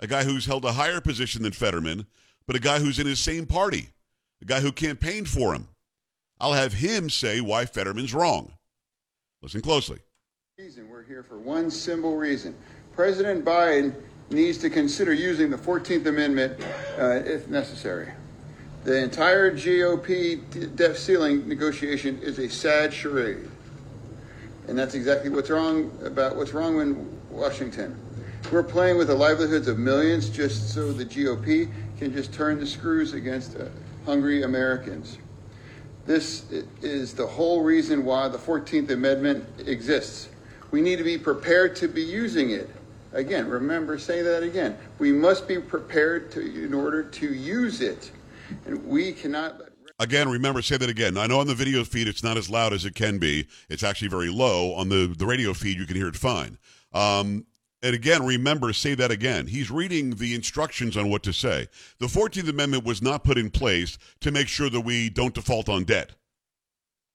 a 0.00 0.06
guy 0.06 0.24
who's 0.24 0.46
held 0.46 0.64
a 0.64 0.72
higher 0.72 1.00
position 1.00 1.42
than 1.42 1.52
Fetterman, 1.52 2.06
but 2.46 2.56
a 2.56 2.60
guy 2.60 2.80
who's 2.80 2.98
in 2.98 3.06
his 3.06 3.20
same 3.20 3.46
party, 3.46 3.90
a 4.42 4.44
guy 4.44 4.60
who 4.60 4.72
campaigned 4.72 5.28
for 5.28 5.54
him. 5.54 5.68
I'll 6.38 6.52
have 6.52 6.74
him 6.74 7.08
say 7.08 7.40
why 7.40 7.64
Fetterman's 7.64 8.12
wrong. 8.12 8.52
Listen 9.40 9.62
closely. 9.62 9.98
Reason 10.58 10.88
we're 10.88 11.04
here 11.04 11.22
for 11.22 11.38
one 11.38 11.70
simple 11.70 12.16
reason. 12.16 12.54
President 12.92 13.44
Biden 13.44 13.94
needs 14.30 14.58
to 14.58 14.70
consider 14.70 15.12
using 15.12 15.50
the 15.50 15.56
14th 15.56 16.06
Amendment 16.06 16.60
uh, 16.98 17.22
if 17.24 17.48
necessary. 17.48 18.12
The 18.84 19.02
entire 19.02 19.50
GOP 19.50 20.76
debt 20.76 20.96
ceiling 20.96 21.48
negotiation 21.48 22.18
is 22.20 22.38
a 22.38 22.48
sad 22.48 22.92
charade. 22.92 23.48
And 24.68 24.78
that's 24.78 24.94
exactly 24.94 25.30
what's 25.30 25.50
wrong 25.50 25.96
about 26.04 26.36
what's 26.36 26.52
wrong 26.52 26.80
in 26.80 27.18
Washington. 27.30 27.98
We're 28.52 28.62
playing 28.62 28.96
with 28.96 29.08
the 29.08 29.14
livelihoods 29.14 29.66
of 29.66 29.78
millions 29.78 30.30
just 30.30 30.72
so 30.72 30.92
the 30.92 31.04
GOP 31.04 31.70
can 31.98 32.12
just 32.12 32.32
turn 32.32 32.60
the 32.60 32.66
screws 32.66 33.12
against 33.12 33.56
uh, 33.56 33.66
hungry 34.04 34.42
Americans. 34.42 35.18
This 36.04 36.44
is 36.80 37.12
the 37.12 37.26
whole 37.26 37.62
reason 37.62 38.04
why 38.04 38.28
the 38.28 38.38
14th 38.38 38.90
Amendment 38.90 39.44
exists. 39.66 40.28
We 40.70 40.80
need 40.80 40.98
to 40.98 41.04
be 41.04 41.18
prepared 41.18 41.74
to 41.76 41.88
be 41.88 42.02
using 42.02 42.50
it. 42.50 42.70
Again, 43.16 43.48
remember, 43.48 43.98
say 43.98 44.20
that 44.20 44.42
again. 44.42 44.76
We 44.98 45.10
must 45.10 45.48
be 45.48 45.58
prepared 45.58 46.30
to, 46.32 46.40
in 46.40 46.74
order 46.74 47.02
to 47.02 47.34
use 47.34 47.80
it. 47.80 48.12
And 48.66 48.84
we 48.86 49.12
cannot 49.12 49.62
Again, 49.98 50.28
remember, 50.28 50.60
say 50.60 50.76
that 50.76 50.90
again. 50.90 51.16
I 51.16 51.26
know 51.26 51.40
on 51.40 51.46
the 51.46 51.54
video 51.54 51.82
feed 51.82 52.06
it's 52.06 52.22
not 52.22 52.36
as 52.36 52.50
loud 52.50 52.74
as 52.74 52.84
it 52.84 52.94
can 52.94 53.16
be. 53.16 53.48
It's 53.70 53.82
actually 53.82 54.08
very 54.08 54.28
low. 54.28 54.74
On 54.74 54.90
the, 54.90 55.14
the 55.16 55.24
radio 55.24 55.54
feed, 55.54 55.78
you 55.78 55.86
can 55.86 55.96
hear 55.96 56.08
it 56.08 56.16
fine. 56.16 56.58
Um, 56.92 57.46
And 57.82 57.94
again, 57.94 58.22
remember, 58.24 58.74
say 58.74 58.94
that 58.94 59.10
again. 59.10 59.46
He's 59.46 59.70
reading 59.70 60.16
the 60.16 60.34
instructions 60.34 60.98
on 60.98 61.08
what 61.08 61.22
to 61.22 61.32
say. 61.32 61.68
The 61.98 62.08
14th 62.08 62.48
Amendment 62.50 62.84
was 62.84 63.00
not 63.00 63.24
put 63.24 63.38
in 63.38 63.50
place 63.50 63.96
to 64.20 64.30
make 64.30 64.48
sure 64.48 64.68
that 64.68 64.82
we 64.82 65.08
don't 65.08 65.34
default 65.34 65.70
on 65.70 65.84
debt. 65.84 66.10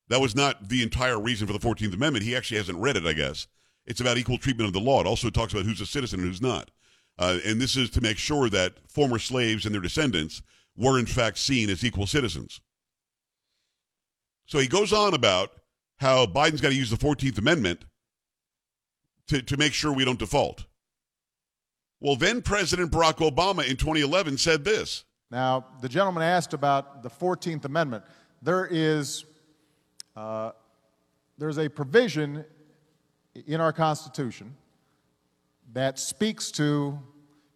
That 0.07 0.19
was 0.21 0.35
not 0.35 0.69
the 0.69 0.81
entire 0.81 1.19
reason 1.19 1.45
for 1.45 1.53
the 1.53 1.59
14th 1.59 1.93
Amendment. 1.93 2.25
He 2.25 2.35
actually 2.35 2.57
hasn't 2.57 2.79
read 2.79 2.97
it, 2.97 3.05
I 3.05 3.13
guess. 3.13 3.45
It's 3.85 4.01
about 4.01 4.17
equal 4.17 4.37
treatment 4.37 4.67
of 4.67 4.73
the 4.73 4.79
law. 4.79 5.01
It 5.01 5.07
also 5.07 5.29
talks 5.29 5.53
about 5.53 5.65
who's 5.65 5.81
a 5.81 5.85
citizen 5.85 6.19
and 6.19 6.27
who's 6.27 6.41
not. 6.41 6.71
Uh, 7.17 7.39
and 7.45 7.59
this 7.59 7.75
is 7.75 7.89
to 7.91 8.01
make 8.01 8.17
sure 8.17 8.49
that 8.49 8.73
former 8.87 9.19
slaves 9.19 9.65
and 9.65 9.73
their 9.73 9.81
descendants 9.81 10.41
were, 10.75 10.97
in 10.97 11.05
fact, 11.05 11.37
seen 11.37 11.69
as 11.69 11.83
equal 11.83 12.07
citizens. 12.07 12.61
So 14.45 14.59
he 14.59 14.67
goes 14.67 14.93
on 14.93 15.13
about 15.13 15.51
how 15.97 16.25
Biden's 16.25 16.61
got 16.61 16.69
to 16.69 16.75
use 16.75 16.89
the 16.89 16.97
14th 16.97 17.37
Amendment 17.37 17.85
to, 19.27 19.41
to 19.41 19.57
make 19.57 19.73
sure 19.73 19.93
we 19.93 20.05
don't 20.05 20.19
default. 20.19 20.65
Well, 21.99 22.15
then 22.15 22.41
President 22.41 22.91
Barack 22.91 23.17
Obama 23.17 23.67
in 23.69 23.77
2011 23.77 24.37
said 24.37 24.63
this. 24.63 25.05
Now, 25.29 25.65
the 25.81 25.87
gentleman 25.87 26.23
asked 26.23 26.53
about 26.53 27.03
the 27.03 27.09
14th 27.09 27.65
Amendment. 27.65 28.03
There 28.41 28.67
is 28.69 29.25
uh, 30.15 30.51
there's 31.37 31.57
a 31.57 31.69
provision 31.69 32.43
in 33.35 33.61
our 33.61 33.73
Constitution 33.73 34.55
that 35.73 35.99
speaks 35.99 36.51
to 36.51 36.99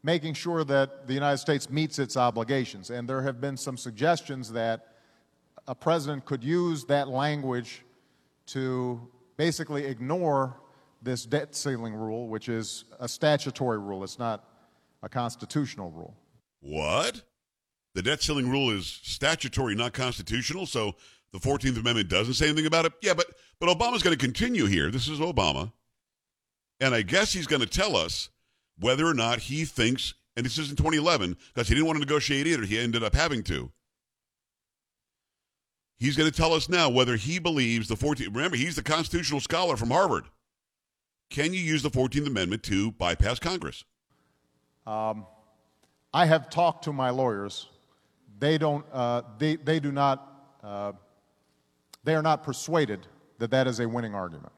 making 0.03 0.34
sure 0.34 0.63
that 0.63 1.08
the 1.08 1.13
United 1.13 1.38
States 1.38 1.70
meets 1.70 2.00
its 2.00 2.15
obligations. 2.15 2.89
And 2.91 3.10
there 3.10 3.22
have 3.22 3.41
been 3.41 3.58
some 3.58 3.77
suggestions 3.77 4.51
that 4.51 4.88
a 5.67 5.74
president 5.74 6.25
could 6.25 6.44
use 6.44 6.86
that 6.86 7.08
language 7.08 7.84
to 8.48 9.01
basically 9.36 9.86
ignore 9.86 10.55
this 11.01 11.25
debt 11.25 11.55
ceiling 11.55 11.94
rule, 11.94 12.27
which 12.27 12.50
is 12.50 12.86
a 13.00 13.08
statutory 13.08 13.79
rule. 13.79 14.03
It's 14.03 14.20
not 14.20 14.48
a 15.01 15.10
constitutional 15.10 15.91
rule. 15.91 16.15
What? 16.62 17.24
The 17.96 18.01
debt 18.01 18.22
ceiling 18.22 18.50
rule 18.50 18.72
is 18.72 19.00
statutory, 19.03 19.74
not 19.75 19.94
constitutional. 19.94 20.65
So 20.65 20.96
the 21.36 21.50
14th 21.50 21.77
Amendment 21.77 22.08
doesn't 22.08 22.36
say 22.36 22.48
anything 22.48 22.65
about 22.65 22.86
it. 22.86 22.94
Yeah, 23.01 23.13
but 23.13 23.27
but 23.60 23.68
Obama's 23.68 24.01
going 24.01 24.18
to 24.18 24.25
continue 24.25 24.65
here. 24.65 24.89
This 24.89 25.08
is 25.08 25.20
Obama. 25.20 25.72
And 26.80 26.96
I 26.96 27.01
guess 27.01 27.34
he's 27.34 27.48
going 27.48 27.62
to 27.62 27.68
tell 27.68 27.96
us 27.96 28.30
whether 28.80 29.06
or 29.06 29.13
not 29.13 29.39
he 29.39 29.65
thinks, 29.65 30.13
and 30.36 30.46
this 30.46 30.58
is 30.58 30.70
in 30.70 30.75
2011, 30.75 31.38
because 31.54 31.68
he 31.68 31.74
didn't 31.74 31.88
want 31.88 31.98
to 31.98 32.01
negotiate 32.01 32.48
either. 32.48 32.63
He 32.63 32.80
ended 32.80 33.04
up 33.04 33.15
having 33.15 33.44
to. 33.44 33.72
He's 35.98 36.18
going 36.18 36.30
to 36.30 36.36
tell 36.36 36.54
us 36.54 36.68
now 36.68 36.89
whether 36.89 37.15
he 37.15 37.39
believes 37.39 37.88
the 37.88 37.96
14th. 37.96 38.36
Remember, 38.36 38.58
he's 38.58 38.75
the 38.75 38.84
constitutional 38.84 39.39
scholar 39.39 39.77
from 39.77 39.92
Harvard. 39.92 40.25
Can 41.30 41.54
you 41.54 41.60
use 41.60 41.82
the 41.82 41.89
14th 41.89 42.27
Amendment 42.27 42.63
to 42.63 42.92
bypass 42.92 43.39
Congress? 43.39 43.84
Um, 44.86 45.25
I 46.13 46.25
have 46.25 46.50
talked 46.50 46.84
to 46.86 46.94
my 46.94 47.10
lawyers. 47.10 47.68
They 48.39 48.58
don't. 48.58 48.86
Uh, 48.92 49.22
they 49.38 49.56
they 49.56 49.80
do 49.80 49.92
not. 49.92 50.60
Uh, 50.62 50.92
they 52.05 52.15
are 52.15 52.21
not 52.21 52.43
persuaded 52.43 53.07
that 53.39 53.51
that 53.51 53.67
is 53.67 53.79
a 53.79 53.88
winning 53.88 54.15
argument. 54.15 54.53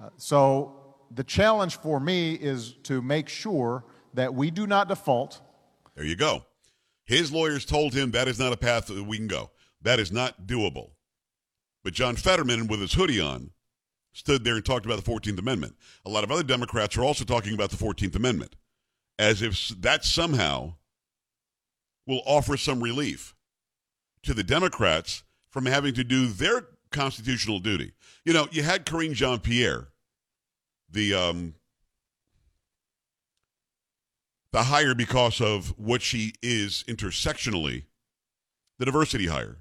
Uh, 0.00 0.08
so 0.16 0.96
the 1.14 1.24
challenge 1.24 1.76
for 1.78 2.00
me 2.00 2.34
is 2.34 2.74
to 2.84 3.02
make 3.02 3.28
sure 3.28 3.84
that 4.14 4.32
we 4.32 4.50
do 4.50 4.66
not 4.66 4.88
default. 4.88 5.40
There 5.94 6.04
you 6.04 6.16
go. 6.16 6.44
His 7.04 7.32
lawyers 7.32 7.64
told 7.64 7.92
him 7.92 8.12
that 8.12 8.28
is 8.28 8.38
not 8.38 8.52
a 8.52 8.56
path 8.56 8.86
that 8.86 9.04
we 9.04 9.18
can 9.18 9.26
go. 9.26 9.50
That 9.82 10.00
is 10.00 10.10
not 10.10 10.46
doable. 10.46 10.90
But 11.82 11.92
John 11.92 12.16
Fetterman, 12.16 12.66
with 12.66 12.80
his 12.80 12.94
hoodie 12.94 13.20
on, 13.20 13.50
stood 14.14 14.44
there 14.44 14.54
and 14.54 14.64
talked 14.64 14.86
about 14.86 15.04
the 15.04 15.10
14th 15.10 15.38
Amendment. 15.38 15.76
A 16.06 16.10
lot 16.10 16.24
of 16.24 16.30
other 16.30 16.42
Democrats 16.42 16.96
are 16.96 17.04
also 17.04 17.24
talking 17.24 17.52
about 17.52 17.70
the 17.70 17.76
14th 17.76 18.16
Amendment 18.16 18.56
as 19.18 19.42
if 19.42 19.68
that 19.80 20.04
somehow 20.04 20.74
will 22.06 22.22
offer 22.26 22.56
some 22.56 22.82
relief 22.82 23.34
to 24.22 24.34
the 24.34 24.42
Democrats 24.42 25.22
from 25.54 25.66
having 25.66 25.94
to 25.94 26.02
do 26.02 26.26
their 26.26 26.66
constitutional 26.90 27.60
duty. 27.60 27.92
You 28.24 28.32
know, 28.32 28.48
you 28.50 28.64
had 28.64 28.84
Karine 28.84 29.12
Jean 29.12 29.38
Pierre, 29.38 29.86
the 30.90 31.14
um, 31.14 31.54
the 34.50 34.64
hire 34.64 34.96
because 34.96 35.40
of 35.40 35.68
what 35.78 36.02
she 36.02 36.32
is 36.42 36.84
intersectionally, 36.88 37.84
the 38.80 38.84
diversity 38.84 39.28
hire 39.28 39.58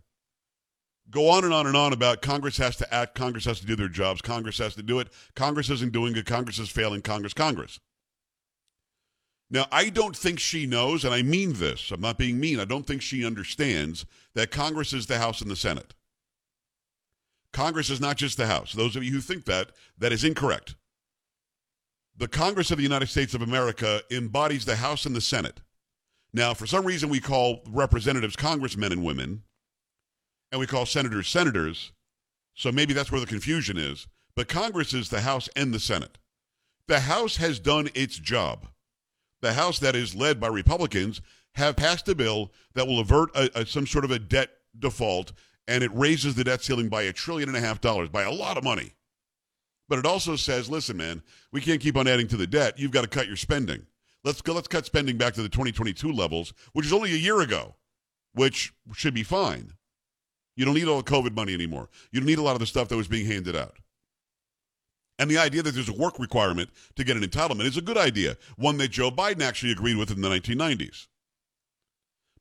go 1.12 1.30
on 1.30 1.44
and 1.44 1.54
on 1.54 1.68
and 1.68 1.78
on 1.78 1.94
about 1.94 2.24
Congress 2.24 2.58
has 2.58 2.76
to 2.78 2.92
act, 2.92 3.14
Congress 3.14 3.46
has 3.46 3.60
to 3.60 3.68
do 3.68 3.76
their 3.76 3.88
jobs, 3.88 4.20
Congress 4.20 4.58
has 4.58 4.74
to 4.74 4.82
do 4.82 5.00
it. 5.00 5.10
Congress 5.36 5.70
isn't 5.70 5.94
doing 5.94 6.16
it, 6.18 6.26
Congress 6.26 6.58
is 6.58 6.70
failing, 6.70 7.04
Congress, 7.04 7.36
Congress. 7.36 7.80
Now, 9.54 9.68
I 9.72 9.90
don't 9.90 10.18
think 10.18 10.40
she 10.40 10.66
knows, 10.66 11.06
and 11.06 11.14
I 11.14 11.22
mean 11.22 11.54
this, 11.54 11.92
I'm 11.92 12.02
not 12.02 12.18
being 12.18 12.40
mean, 12.40 12.60
I 12.60 12.66
don't 12.66 12.88
think 12.88 13.04
she 13.04 13.24
understands 13.24 14.04
that 14.34 14.50
Congress 14.50 14.94
is 14.94 15.06
the 15.06 15.20
House 15.20 15.42
and 15.42 15.52
the 15.52 15.56
Senate. 15.56 15.94
Congress 17.52 17.92
is 17.92 18.02
not 18.02 18.18
just 18.18 18.36
the 18.36 18.48
House. 18.48 18.74
Those 18.74 18.96
of 18.96 19.04
you 19.04 19.12
who 19.12 19.22
think 19.22 19.46
that, 19.46 19.70
that 20.00 20.12
is 20.12 20.24
incorrect. 20.24 20.74
The 22.18 22.28
Congress 22.28 22.72
of 22.72 22.78
the 22.78 22.84
United 22.84 23.10
States 23.10 23.36
of 23.36 23.44
America 23.44 24.02
embodies 24.10 24.66
the 24.66 24.78
House 24.78 25.06
and 25.06 25.16
the 25.16 25.22
Senate. 25.22 25.62
Now, 26.34 26.56
for 26.56 26.66
some 26.66 26.84
reason, 26.84 27.10
we 27.10 27.20
call 27.20 27.62
representatives 27.70 28.36
congressmen 28.36 28.92
and 28.92 29.06
women 29.06 29.44
and 30.52 30.60
we 30.60 30.66
call 30.66 30.88
senators 30.88 31.28
senators. 31.28 31.92
So 32.56 32.72
maybe 32.72 32.94
that's 32.94 33.12
where 33.12 33.22
the 33.22 33.28
confusion 33.28 33.78
is. 33.78 34.08
But 34.36 34.48
Congress 34.48 34.96
is 34.96 35.10
the 35.10 35.22
House 35.22 35.48
and 35.56 35.72
the 35.72 35.80
Senate. 35.80 36.18
The 36.88 37.02
House 37.02 37.38
has 37.38 37.60
done 37.60 37.90
its 37.94 38.18
job. 38.18 38.68
The 39.44 39.54
House 39.54 39.78
that 39.80 39.94
is 39.94 40.16
led 40.16 40.40
by 40.40 40.48
Republicans 40.48 41.20
have 41.56 41.76
passed 41.76 42.08
a 42.08 42.16
bill 42.16 42.54
that 42.76 42.88
will 42.88 43.02
avert 43.02 43.30
a, 43.36 43.60
a, 43.60 43.66
some 43.66 43.86
sort 43.86 44.06
of 44.06 44.12
a 44.12 44.18
debt 44.18 44.50
default, 44.80 45.34
and 45.68 45.84
it 45.84 45.92
raises 45.94 46.36
the 46.36 46.46
debt 46.46 46.64
ceiling 46.64 46.88
by 46.88 47.02
a 47.02 47.12
trillion 47.12 47.50
and 47.50 47.58
a 47.58 47.60
half 47.60 47.82
dollars, 47.82 48.08
by 48.08 48.24
a 48.24 48.32
lot 48.32 48.58
of 48.58 48.64
money. 48.64 48.94
But 49.90 50.00
it 50.00 50.06
also 50.06 50.38
says, 50.38 50.70
listen, 50.70 50.96
man, 50.96 51.22
we 51.52 51.60
can't 51.60 51.82
keep 51.82 51.98
on 51.98 52.08
adding 52.08 52.30
to 52.30 52.38
the 52.38 52.48
debt. 52.48 52.80
You've 52.80 52.92
got 52.92 53.02
to 53.02 53.10
cut 53.10 53.28
your 53.28 53.36
spending. 53.36 53.86
Let's 54.24 54.42
go. 54.42 54.54
Let's 54.54 54.70
cut 54.70 54.86
spending 54.86 55.18
back 55.18 55.34
to 55.34 55.44
the 55.44 55.50
2022 55.50 56.14
levels, 56.14 56.54
which 56.72 56.86
is 56.86 56.94
only 56.94 57.12
a 57.12 57.18
year 57.18 57.42
ago, 57.42 57.76
which 58.34 58.74
should 58.94 59.14
be 59.14 59.24
fine. 59.24 59.74
You 60.56 60.64
don't 60.64 60.74
need 60.74 60.88
all 60.88 61.02
the 61.02 61.12
COVID 61.12 61.36
money 61.36 61.54
anymore. 61.54 61.90
You 62.14 62.22
don't 62.22 62.28
need 62.28 62.40
a 62.40 62.44
lot 62.44 62.54
of 62.54 62.62
the 62.62 62.66
stuff 62.66 62.88
that 62.88 62.96
was 62.96 63.10
being 63.10 63.26
handed 63.26 63.58
out. 63.58 63.76
And 65.20 65.30
the 65.30 65.38
idea 65.38 65.62
that 65.62 65.72
there's 65.72 65.90
a 65.90 65.94
work 65.94 66.20
requirement 66.20 66.70
to 66.96 67.04
get 67.04 67.18
an 67.18 67.24
entitlement 67.24 67.66
is 67.66 67.78
a 67.78 67.82
good 67.82 67.98
idea, 67.98 68.38
one 68.58 68.78
that 68.78 68.90
Joe 68.90 69.12
Biden 69.12 69.42
actually 69.42 69.72
agreed 69.72 69.98
with 69.98 70.12
in 70.12 70.22
the 70.22 70.30
1990s. 70.30 71.08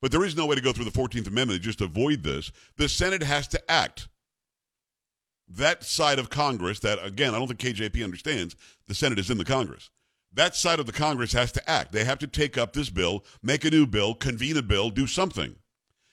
But 0.00 0.10
there 0.10 0.24
is 0.24 0.36
no 0.36 0.46
way 0.46 0.56
to 0.56 0.62
go 0.62 0.72
through 0.72 0.86
the 0.86 0.90
14th 0.90 1.28
Amendment 1.28 1.60
to 1.60 1.64
just 1.64 1.80
avoid 1.80 2.22
this. 2.22 2.50
The 2.76 2.88
Senate 2.88 3.22
has 3.22 3.46
to 3.48 3.70
act. 3.70 4.08
That 5.48 5.84
side 5.84 6.18
of 6.18 6.30
Congress, 6.30 6.80
that 6.80 6.98
again, 7.04 7.34
I 7.34 7.38
don't 7.38 7.46
think 7.46 7.60
KJP 7.60 8.02
understands, 8.02 8.56
the 8.88 8.94
Senate 8.94 9.18
is 9.18 9.30
in 9.30 9.38
the 9.38 9.44
Congress. 9.44 9.90
That 10.32 10.56
side 10.56 10.80
of 10.80 10.86
the 10.86 10.92
Congress 10.92 11.34
has 11.34 11.52
to 11.52 11.70
act. 11.70 11.92
They 11.92 12.04
have 12.04 12.18
to 12.20 12.26
take 12.26 12.56
up 12.56 12.72
this 12.72 12.88
bill, 12.88 13.24
make 13.42 13.64
a 13.64 13.70
new 13.70 13.86
bill, 13.86 14.14
convene 14.14 14.56
a 14.56 14.62
bill, 14.62 14.88
do 14.90 15.06
something. 15.06 15.56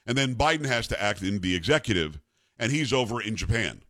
And 0.05 0.17
then 0.17 0.35
Biden 0.35 0.65
has 0.65 0.87
to 0.89 1.01
act 1.01 1.21
in 1.21 1.39
the 1.39 1.55
executive, 1.55 2.19
and 2.57 2.71
he's 2.71 2.91
over 2.91 3.21
in 3.21 3.35
Japan. 3.37 3.83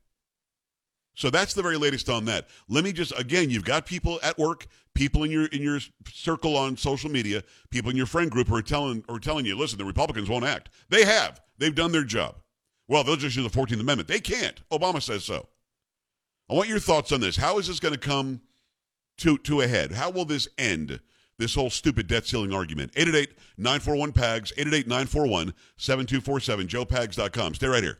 So 1.20 1.30
that's 1.30 1.54
the 1.54 1.62
very 1.62 1.76
latest 1.76 2.08
on 2.08 2.24
that. 2.26 2.48
Let 2.70 2.86
me 2.86 2.94
just 2.94 3.12
again, 3.20 3.50
you've 3.50 3.66
got 3.66 3.86
people 3.86 4.22
at 4.24 4.38
work, 4.38 4.68
people 4.94 5.26
in 5.26 5.32
your 5.32 5.48
in 5.48 5.62
your 5.62 5.82
circle 6.10 6.56
on 6.56 6.78
social 6.78 7.12
media, 7.12 7.44
people 7.72 7.92
in 7.92 7.98
your 7.98 8.06
friend 8.06 8.32
group 8.32 8.48
who 8.48 8.56
are 8.56 8.62
telling 8.62 9.04
or 9.10 9.20
telling 9.20 9.46
you, 9.46 9.58
listen, 9.58 9.78
the 9.78 9.84
Republicans 9.84 10.30
won't 10.30 10.46
act. 10.46 10.70
They 10.88 11.04
have. 11.04 11.42
They've 11.58 11.76
done 11.76 11.92
their 11.92 12.06
job. 12.06 12.36
Well, 12.88 13.04
they'll 13.04 13.18
just 13.18 13.36
use 13.36 13.52
the 13.52 13.60
14th 13.60 13.82
Amendment. 13.82 14.08
They 14.08 14.22
can't. 14.22 14.62
Obama 14.70 15.02
says 15.02 15.26
so. 15.26 15.50
I 16.50 16.54
want 16.54 16.70
your 16.70 16.80
thoughts 16.80 17.12
on 17.12 17.20
this. 17.20 17.36
How 17.36 17.60
is 17.60 17.68
this 17.68 17.82
going 17.82 17.94
to 17.94 18.00
come 18.00 18.40
to 19.18 19.38
to 19.40 19.60
a 19.60 19.68
head? 19.68 19.92
How 19.92 20.12
will 20.12 20.26
this 20.26 20.48
end? 20.58 21.02
this 21.38 21.56
whole 21.56 21.70
stupid 21.70 22.08
debt 22.08 22.28
ceiling 22.28 22.54
argument. 22.54 22.92
888 22.96 23.38
941 23.58 24.12
PAGS, 24.12 24.52
888 24.58 24.88
941 24.88 25.54
7247, 25.78 26.68
joepags.com. 26.68 27.56
Stay 27.56 27.68
right 27.68 27.84
here. 27.84 28.00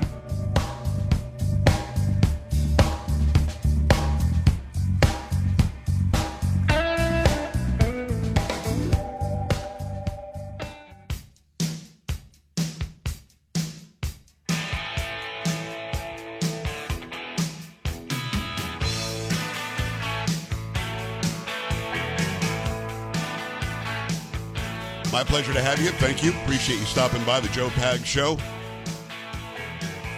Pleasure 25.43 25.59
to 25.59 25.65
have 25.65 25.81
you. 25.81 25.89
Thank 25.93 26.23
you. 26.23 26.29
Appreciate 26.43 26.77
you 26.77 26.85
stopping 26.85 27.23
by 27.23 27.39
the 27.39 27.47
Joe 27.47 27.69
Pags 27.69 28.05
Show. 28.05 28.37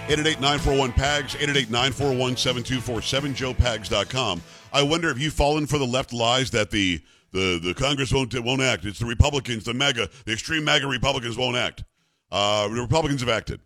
888-941-PAGS, 0.07 1.35
888-941-7247, 1.35 3.33
joepags.com. 3.33 4.41
I 4.73 4.83
wonder 4.83 5.09
if 5.09 5.19
you've 5.19 5.33
fallen 5.33 5.65
for 5.65 5.77
the 5.77 5.87
left 5.87 6.11
lies 6.11 6.51
that 6.51 6.71
the, 6.71 7.01
the, 7.31 7.57
the 7.63 7.73
Congress 7.73 8.11
won't, 8.11 8.37
won't 8.43 8.61
act. 8.61 8.83
It's 8.83 8.99
the 8.99 9.05
Republicans, 9.05 9.63
the 9.63 9.73
MAGA, 9.73 10.09
the 10.25 10.33
extreme 10.33 10.65
MAGA 10.65 10.87
Republicans 10.87 11.37
won't 11.37 11.55
act. 11.55 11.85
Uh, 12.29 12.67
the 12.67 12.81
Republicans 12.81 13.21
have 13.21 13.29
acted. 13.29 13.61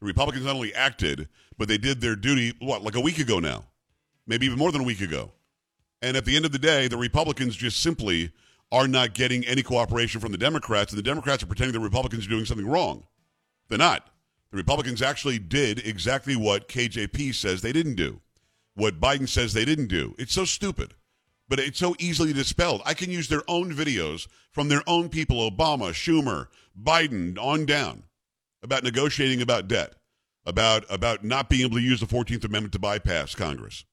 The 0.00 0.06
Republicans 0.06 0.44
not 0.44 0.56
only 0.56 0.74
acted, 0.74 1.30
but 1.56 1.68
they 1.68 1.78
did 1.78 2.02
their 2.02 2.14
duty, 2.14 2.52
what, 2.58 2.84
like 2.84 2.96
a 2.96 3.00
week 3.00 3.18
ago 3.18 3.38
now? 3.38 3.64
Maybe 4.26 4.44
even 4.44 4.58
more 4.58 4.70
than 4.70 4.82
a 4.82 4.84
week 4.84 5.00
ago. 5.00 5.32
And 6.02 6.14
at 6.14 6.26
the 6.26 6.36
end 6.36 6.44
of 6.44 6.52
the 6.52 6.58
day, 6.58 6.88
the 6.88 6.98
Republicans 6.98 7.56
just 7.56 7.82
simply 7.82 8.32
are 8.72 8.86
not 8.86 9.14
getting 9.14 9.44
any 9.46 9.62
cooperation 9.62 10.20
from 10.20 10.32
the 10.32 10.38
Democrats, 10.38 10.92
and 10.92 10.98
the 10.98 11.02
Democrats 11.02 11.42
are 11.42 11.46
pretending 11.46 11.72
the 11.72 11.80
Republicans 11.80 12.26
are 12.26 12.30
doing 12.30 12.44
something 12.44 12.66
wrong. 12.66 13.04
They're 13.68 13.78
not. 13.78 14.08
The 14.50 14.56
Republicans 14.56 15.02
actually 15.02 15.38
did 15.38 15.86
exactly 15.86 16.36
what 16.36 16.68
KJP 16.68 17.34
says 17.34 17.62
they 17.62 17.72
didn't 17.72 17.94
do, 17.94 18.20
what 18.74 19.00
Biden 19.00 19.28
says 19.28 19.52
they 19.52 19.64
didn't 19.64 19.86
do. 19.86 20.14
It's 20.18 20.32
so 20.32 20.44
stupid, 20.44 20.94
but 21.48 21.60
it's 21.60 21.78
so 21.78 21.94
easily 21.98 22.32
dispelled. 22.32 22.82
I 22.84 22.94
can 22.94 23.10
use 23.10 23.28
their 23.28 23.42
own 23.48 23.72
videos 23.72 24.26
from 24.50 24.68
their 24.68 24.82
own 24.86 25.08
people 25.08 25.48
Obama, 25.48 25.90
Schumer, 25.90 26.46
Biden, 26.80 27.38
on 27.38 27.66
down 27.66 28.04
about 28.62 28.84
negotiating 28.84 29.40
about 29.40 29.68
debt, 29.68 29.94
about, 30.44 30.84
about 30.90 31.24
not 31.24 31.48
being 31.48 31.62
able 31.62 31.76
to 31.76 31.82
use 31.82 32.00
the 32.00 32.06
14th 32.06 32.44
Amendment 32.44 32.72
to 32.72 32.78
bypass 32.78 33.34
Congress. 33.34 33.84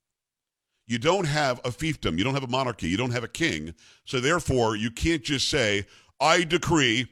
You 0.87 0.97
don't 0.97 1.25
have 1.25 1.59
a 1.59 1.69
fiefdom. 1.69 2.17
You 2.17 2.23
don't 2.23 2.33
have 2.33 2.43
a 2.43 2.47
monarchy. 2.47 2.87
You 2.87 2.97
don't 2.97 3.11
have 3.11 3.23
a 3.23 3.27
king. 3.27 3.73
So 4.05 4.19
therefore, 4.21 4.77
you 4.77 4.89
can't 4.89 5.21
just 5.21 5.49
say, 5.49 5.85
I 6.19 6.45
decree, 6.45 7.07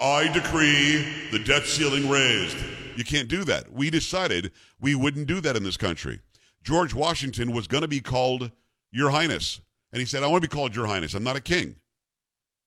I 0.00 0.32
decree 0.32 1.06
the 1.30 1.38
debt 1.38 1.66
ceiling 1.66 2.08
raised. 2.08 2.56
You 2.96 3.04
can't 3.04 3.28
do 3.28 3.44
that. 3.44 3.70
We 3.72 3.90
decided 3.90 4.52
we 4.80 4.94
wouldn't 4.94 5.26
do 5.26 5.40
that 5.42 5.56
in 5.56 5.64
this 5.64 5.76
country. 5.76 6.20
George 6.62 6.94
Washington 6.94 7.52
was 7.52 7.66
going 7.66 7.82
to 7.82 7.88
be 7.88 8.00
called 8.00 8.50
Your 8.90 9.10
Highness. 9.10 9.60
And 9.92 10.00
he 10.00 10.06
said, 10.06 10.22
I 10.22 10.26
want 10.26 10.42
to 10.42 10.48
be 10.48 10.54
called 10.54 10.74
Your 10.74 10.86
Highness. 10.86 11.12
I'm 11.12 11.24
not 11.24 11.36
a 11.36 11.42
king. 11.42 11.76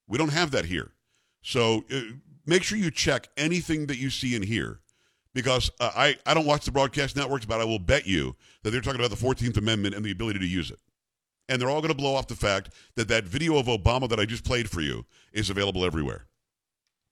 We 0.08 0.20
don't 0.20 0.32
have 0.32 0.52
that 0.52 0.66
here. 0.66 0.92
So 1.42 1.84
uh, 1.92 2.02
make 2.46 2.62
sure 2.62 2.78
you 2.78 2.92
check 2.92 3.28
anything 3.38 3.88
that 3.88 3.98
you 3.98 4.12
see 4.12 4.36
and 4.36 4.46
hear 4.46 4.82
because 5.38 5.70
uh, 5.80 5.92
I, 5.96 6.18
I 6.26 6.34
don't 6.34 6.48
watch 6.48 6.66
the 6.66 6.72
broadcast 6.72 7.16
networks, 7.16 7.46
but 7.46 7.62
I 7.62 7.64
will 7.64 7.78
bet 7.78 8.08
you 8.08 8.36
that 8.64 8.72
they're 8.72 8.82
talking 8.82 9.00
about 9.00 9.16
the 9.16 9.24
14th 9.24 9.56
Amendment 9.56 9.94
and 9.94 10.04
the 10.04 10.10
ability 10.10 10.40
to 10.40 10.48
use 10.48 10.72
it. 10.72 10.80
And 11.48 11.62
they're 11.62 11.70
all 11.70 11.80
going 11.80 11.94
to 11.94 11.98
blow 11.98 12.16
off 12.16 12.26
the 12.26 12.36
fact 12.36 12.72
that 12.96 13.08
that 13.10 13.26
video 13.26 13.60
of 13.60 13.68
Obama 13.68 14.10
that 14.10 14.20
I 14.20 14.26
just 14.26 14.44
played 14.44 14.68
for 14.68 14.82
you 14.82 15.06
is 15.32 15.52
available 15.52 15.86
everywhere. 15.86 16.26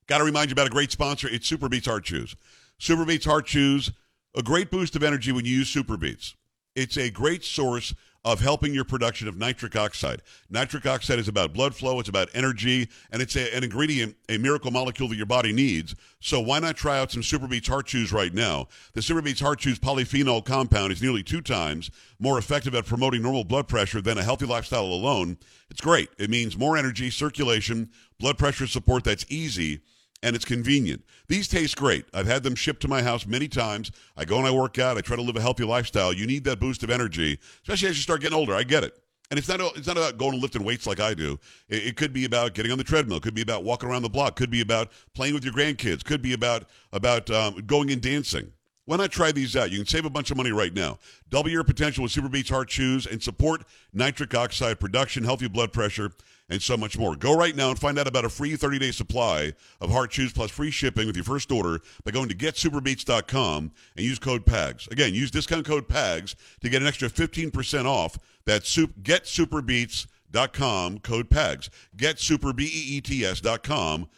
Got 0.08 0.18
to 0.18 0.24
remind 0.24 0.50
you 0.50 0.54
about 0.54 0.66
a 0.66 0.70
great 0.70 0.90
sponsor. 0.90 1.28
It's 1.30 1.46
Super 1.46 1.68
Beets 1.68 1.86
Heart 1.86 2.02
Chews. 2.02 2.34
Super 2.78 3.04
Beets 3.04 3.26
Heart 3.26 3.46
Chews, 3.46 3.92
a 4.34 4.42
great 4.42 4.72
boost 4.72 4.96
of 4.96 5.04
energy 5.04 5.30
when 5.30 5.44
you 5.44 5.58
use 5.58 5.68
Super 5.68 5.96
Beets. 5.96 6.34
It's 6.74 6.96
a 6.96 7.10
great 7.10 7.44
source 7.44 7.94
of 8.26 8.40
helping 8.40 8.74
your 8.74 8.84
production 8.84 9.28
of 9.28 9.38
nitric 9.38 9.76
oxide. 9.76 10.20
Nitric 10.50 10.84
oxide 10.84 11.20
is 11.20 11.28
about 11.28 11.52
blood 11.52 11.76
flow, 11.76 12.00
it's 12.00 12.08
about 12.08 12.28
energy, 12.34 12.88
and 13.12 13.22
it's 13.22 13.36
a, 13.36 13.56
an 13.56 13.62
ingredient, 13.62 14.16
a 14.28 14.36
miracle 14.36 14.72
molecule 14.72 15.08
that 15.08 15.14
your 15.14 15.26
body 15.26 15.52
needs. 15.52 15.94
So 16.18 16.40
why 16.40 16.58
not 16.58 16.76
try 16.76 16.98
out 16.98 17.12
some 17.12 17.22
Super 17.22 17.46
Beets 17.46 17.68
Heart 17.68 17.86
Chews 17.86 18.12
right 18.12 18.34
now? 18.34 18.66
The 18.94 19.02
Super 19.02 19.22
Beets 19.22 19.38
Heart 19.38 19.60
Chews 19.60 19.78
polyphenol 19.78 20.44
compound 20.44 20.92
is 20.92 21.00
nearly 21.00 21.22
two 21.22 21.40
times 21.40 21.88
more 22.18 22.36
effective 22.36 22.74
at 22.74 22.84
promoting 22.84 23.22
normal 23.22 23.44
blood 23.44 23.68
pressure 23.68 24.00
than 24.00 24.18
a 24.18 24.24
healthy 24.24 24.46
lifestyle 24.46 24.86
alone. 24.86 25.38
It's 25.70 25.80
great. 25.80 26.08
It 26.18 26.28
means 26.28 26.58
more 26.58 26.76
energy, 26.76 27.10
circulation, 27.10 27.90
blood 28.18 28.38
pressure 28.38 28.66
support 28.66 29.04
that's 29.04 29.24
easy 29.28 29.82
and 30.26 30.34
it's 30.34 30.44
convenient. 30.44 31.04
These 31.28 31.46
taste 31.46 31.76
great. 31.76 32.04
I've 32.12 32.26
had 32.26 32.42
them 32.42 32.56
shipped 32.56 32.82
to 32.82 32.88
my 32.88 33.00
house 33.00 33.26
many 33.26 33.46
times. 33.46 33.92
I 34.16 34.24
go 34.24 34.38
and 34.38 34.46
I 34.46 34.50
work 34.50 34.76
out. 34.76 34.98
I 34.98 35.00
try 35.00 35.14
to 35.14 35.22
live 35.22 35.36
a 35.36 35.40
healthy 35.40 35.62
lifestyle. 35.62 36.12
You 36.12 36.26
need 36.26 36.42
that 36.44 36.58
boost 36.58 36.82
of 36.82 36.90
energy, 36.90 37.38
especially 37.62 37.90
as 37.90 37.96
you 37.96 38.02
start 38.02 38.22
getting 38.22 38.36
older. 38.36 38.52
I 38.52 38.64
get 38.64 38.82
it. 38.82 38.98
And 39.30 39.38
it's 39.38 39.48
not 39.48 39.60
it's 39.76 39.86
not 39.86 39.96
about 39.96 40.18
going 40.18 40.32
and 40.32 40.42
lifting 40.42 40.64
weights 40.64 40.84
like 40.84 40.98
I 40.98 41.14
do. 41.14 41.38
It, 41.68 41.86
it 41.86 41.96
could 41.96 42.12
be 42.12 42.24
about 42.24 42.54
getting 42.54 42.72
on 42.72 42.78
the 42.78 42.84
treadmill. 42.84 43.18
It 43.18 43.22
could 43.22 43.34
be 43.34 43.42
about 43.42 43.62
walking 43.62 43.88
around 43.88 44.02
the 44.02 44.08
block. 44.08 44.32
It 44.32 44.36
could 44.36 44.50
be 44.50 44.62
about 44.62 44.90
playing 45.14 45.34
with 45.34 45.44
your 45.44 45.54
grandkids. 45.54 46.00
It 46.00 46.04
could 46.04 46.22
be 46.22 46.32
about 46.32 46.64
about 46.92 47.30
um, 47.30 47.62
going 47.64 47.92
and 47.92 48.02
dancing. 48.02 48.52
Why 48.86 48.96
not 48.96 49.10
try 49.10 49.32
these 49.32 49.56
out? 49.56 49.72
You 49.72 49.78
can 49.78 49.86
save 49.86 50.04
a 50.04 50.10
bunch 50.10 50.30
of 50.30 50.36
money 50.36 50.52
right 50.52 50.72
now. 50.72 51.00
Double 51.28 51.50
your 51.50 51.64
potential 51.64 52.04
with 52.04 52.12
Super 52.12 52.28
Beets 52.28 52.50
Heart 52.50 52.68
Chews 52.68 53.04
and 53.06 53.20
support 53.20 53.64
nitric 53.92 54.32
oxide 54.34 54.78
production, 54.78 55.24
healthy 55.24 55.48
blood 55.48 55.72
pressure, 55.72 56.12
and 56.48 56.62
so 56.62 56.76
much 56.76 56.96
more. 56.96 57.16
Go 57.16 57.36
right 57.36 57.56
now 57.56 57.70
and 57.70 57.78
find 57.78 57.98
out 57.98 58.06
about 58.06 58.24
a 58.24 58.28
free 58.28 58.52
30-day 58.52 58.92
supply 58.92 59.54
of 59.80 59.90
Heart 59.90 60.12
Chews 60.12 60.32
plus 60.32 60.52
free 60.52 60.70
shipping 60.70 61.08
with 61.08 61.16
your 61.16 61.24
first 61.24 61.50
order 61.50 61.80
by 62.04 62.12
going 62.12 62.28
to 62.28 62.36
getsuperbeets.com 62.36 63.72
and 63.96 64.06
use 64.06 64.20
code 64.20 64.46
PAGS. 64.46 64.86
Again, 64.92 65.14
use 65.14 65.32
discount 65.32 65.66
code 65.66 65.88
PAGS 65.88 66.36
to 66.60 66.68
get 66.68 66.80
an 66.80 66.86
extra 66.86 67.08
15% 67.08 67.86
off. 67.86 68.16
That's 68.44 68.68
soup, 68.68 68.92
getsuperbeets.com, 69.02 71.00
code 71.00 71.28
PAGS. 71.28 71.70
Getsuperbeets.com. 71.96 74.08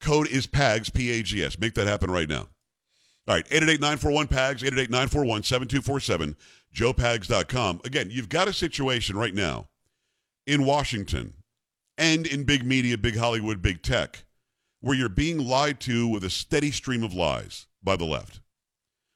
Code 0.00 0.28
is 0.28 0.46
PAGS, 0.46 0.90
P-A-G-S. 0.90 1.58
Make 1.58 1.74
that 1.74 1.86
happen 1.86 2.10
right 2.10 2.28
now. 2.28 2.48
All 3.28 3.34
right, 3.34 3.46
888-941-PAGS, 3.50 4.62
888-941-7247, 4.62 6.34
joepags.com. 6.74 7.82
Again, 7.84 8.08
you've 8.10 8.30
got 8.30 8.48
a 8.48 8.54
situation 8.54 9.18
right 9.18 9.34
now 9.34 9.68
in 10.46 10.64
Washington 10.64 11.34
and 11.98 12.26
in 12.26 12.44
big 12.44 12.64
media, 12.64 12.96
big 12.96 13.18
Hollywood, 13.18 13.60
big 13.60 13.82
tech, 13.82 14.24
where 14.80 14.96
you're 14.96 15.10
being 15.10 15.46
lied 15.46 15.78
to 15.80 16.08
with 16.08 16.24
a 16.24 16.30
steady 16.30 16.70
stream 16.70 17.02
of 17.02 17.12
lies 17.12 17.66
by 17.82 17.96
the 17.96 18.06
left. 18.06 18.40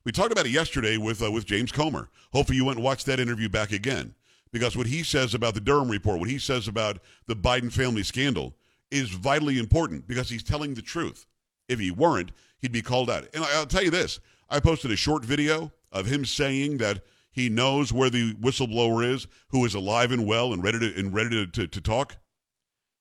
We 0.05 0.13
talked 0.13 0.33
about 0.33 0.45
it 0.45 0.53
yesterday 0.53 0.99
with 0.99 1.23
uh, 1.23 1.31
with 1.31 1.47
James 1.47 1.73
Comer. 1.73 2.11
Hopefully, 2.33 2.57
you 2.57 2.67
went 2.67 2.77
and 2.77 2.85
watched 2.85 3.07
that 3.07 3.21
interview 3.21 3.49
back 3.49 3.73
again 3.73 4.15
because 4.53 4.77
what 4.77 4.89
he 4.89 5.03
says 5.05 5.33
about 5.33 5.55
the 5.55 5.61
Durham 5.61 5.89
report, 5.89 6.19
what 6.19 6.29
he 6.29 6.39
says 6.39 6.69
about 6.69 6.99
the 7.29 7.37
Biden 7.37 7.73
family 7.73 8.03
scandal, 8.03 8.57
is 8.91 9.11
vitally 9.11 9.59
important 9.59 10.07
because 10.07 10.29
he's 10.29 10.43
telling 10.43 10.75
the 10.75 10.83
truth. 10.83 11.25
If 11.69 11.79
he 11.79 11.91
weren't, 11.91 12.33
he'd 12.59 12.73
be 12.73 12.83
called 12.83 13.11
out. 13.11 13.27
And 13.35 13.45
I'll 13.45 13.67
tell 13.67 13.83
you 13.83 13.91
this: 13.91 14.21
I 14.51 14.61
posted 14.61 14.91
a 14.91 14.97
short 14.97 15.25
video 15.25 15.73
of 15.91 16.07
him 16.07 16.25
saying 16.25 16.79
that 16.79 17.03
he 17.31 17.49
knows 17.49 17.93
where 17.93 18.11
the 18.11 18.35
whistleblower 18.35 19.11
is, 19.11 19.27
who 19.49 19.65
is 19.65 19.75
alive 19.75 20.13
and 20.13 20.27
well 20.27 20.53
and 20.53 20.63
ready 20.63 20.79
to 20.79 20.99
and 20.99 21.15
ready 21.15 21.31
to, 21.31 21.47
to, 21.47 21.67
to 21.67 21.81
talk. 21.81 22.17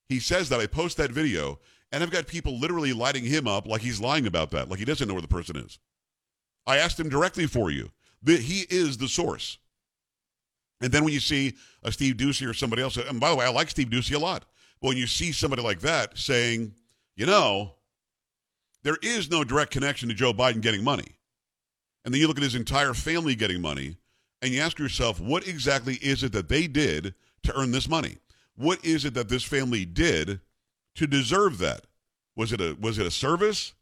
He 0.08 0.19
says 0.19 0.50
that 0.50 0.60
I 0.60 0.67
post 0.67 0.97
that 0.97 1.12
video, 1.12 1.60
and 1.91 2.04
I've 2.04 2.12
got 2.12 2.28
people 2.28 2.60
literally 2.60 2.93
lighting 2.93 3.26
him 3.26 3.47
up 3.47 3.67
like 3.67 3.82
he's 3.82 4.02
lying 4.02 4.28
about 4.28 4.52
that, 4.52 4.69
like 4.69 4.80
he 4.80 4.86
doesn't 4.86 5.08
know 5.08 5.13
where 5.13 5.21
the 5.21 5.28
person 5.28 5.58
is. 5.58 5.80
I 6.65 6.78
asked 6.78 7.00
him 7.00 7.10
directly 7.10 7.47
for 7.47 7.71
you. 7.71 7.91
that 8.24 8.41
He 8.41 8.65
is 8.69 8.97
the 8.97 9.08
source. 9.08 9.58
And 10.82 10.91
then 10.91 11.04
when 11.04 11.13
you 11.13 11.19
see 11.19 11.54
a 11.84 11.91
Steve 11.91 12.15
Doocy 12.15 12.50
or 12.50 12.54
somebody 12.54 12.82
else, 12.82 12.97
and 12.97 13.19
by 13.19 13.30
the 13.30 13.36
way, 13.36 13.45
I 13.45 13.50
like 13.50 13.69
Steve 13.69 13.89
Doocy 13.89 14.15
a 14.15 14.19
lot. 14.19 14.45
But 14.82 14.89
when 14.89 14.97
you 14.97 15.08
see 15.08 15.32
somebody 15.32 15.62
like 15.62 15.82
that 15.82 16.17
saying, 16.17 16.74
you 17.15 17.26
know, 17.26 17.76
there 18.84 18.98
is 19.02 19.30
no 19.30 19.44
direct 19.44 19.72
connection 19.72 20.10
to 20.10 20.15
Joe 20.15 20.34
Biden 20.34 20.62
getting 20.62 20.84
money. 20.84 21.15
And 22.04 22.13
then 22.13 22.22
you 22.22 22.28
look 22.28 22.38
at 22.38 22.44
his 22.44 22.56
entire 22.56 22.94
family 22.94 23.36
getting 23.36 23.62
money, 23.62 23.98
and 24.41 24.52
you 24.52 24.60
ask 24.60 24.80
yourself, 24.80 25.20
what 25.20 25.48
exactly 25.48 25.96
is 25.96 26.24
it 26.24 26.32
that 26.32 26.50
they 26.50 26.67
did 26.67 27.13
to 27.44 27.60
earn 27.60 27.72
this 27.72 27.88
money? 27.88 28.17
What 28.56 28.84
is 28.84 29.06
it 29.06 29.13
that 29.13 29.30
this 29.30 29.44
family 29.44 29.86
did 29.86 30.41
to 30.96 31.08
deserve 31.08 31.60
that? 31.60 31.86
Was 32.36 32.52
it 32.52 32.62
a 32.62 32.76
was 32.80 32.98
it 32.98 33.06
a 33.06 33.12
service? 33.12 33.74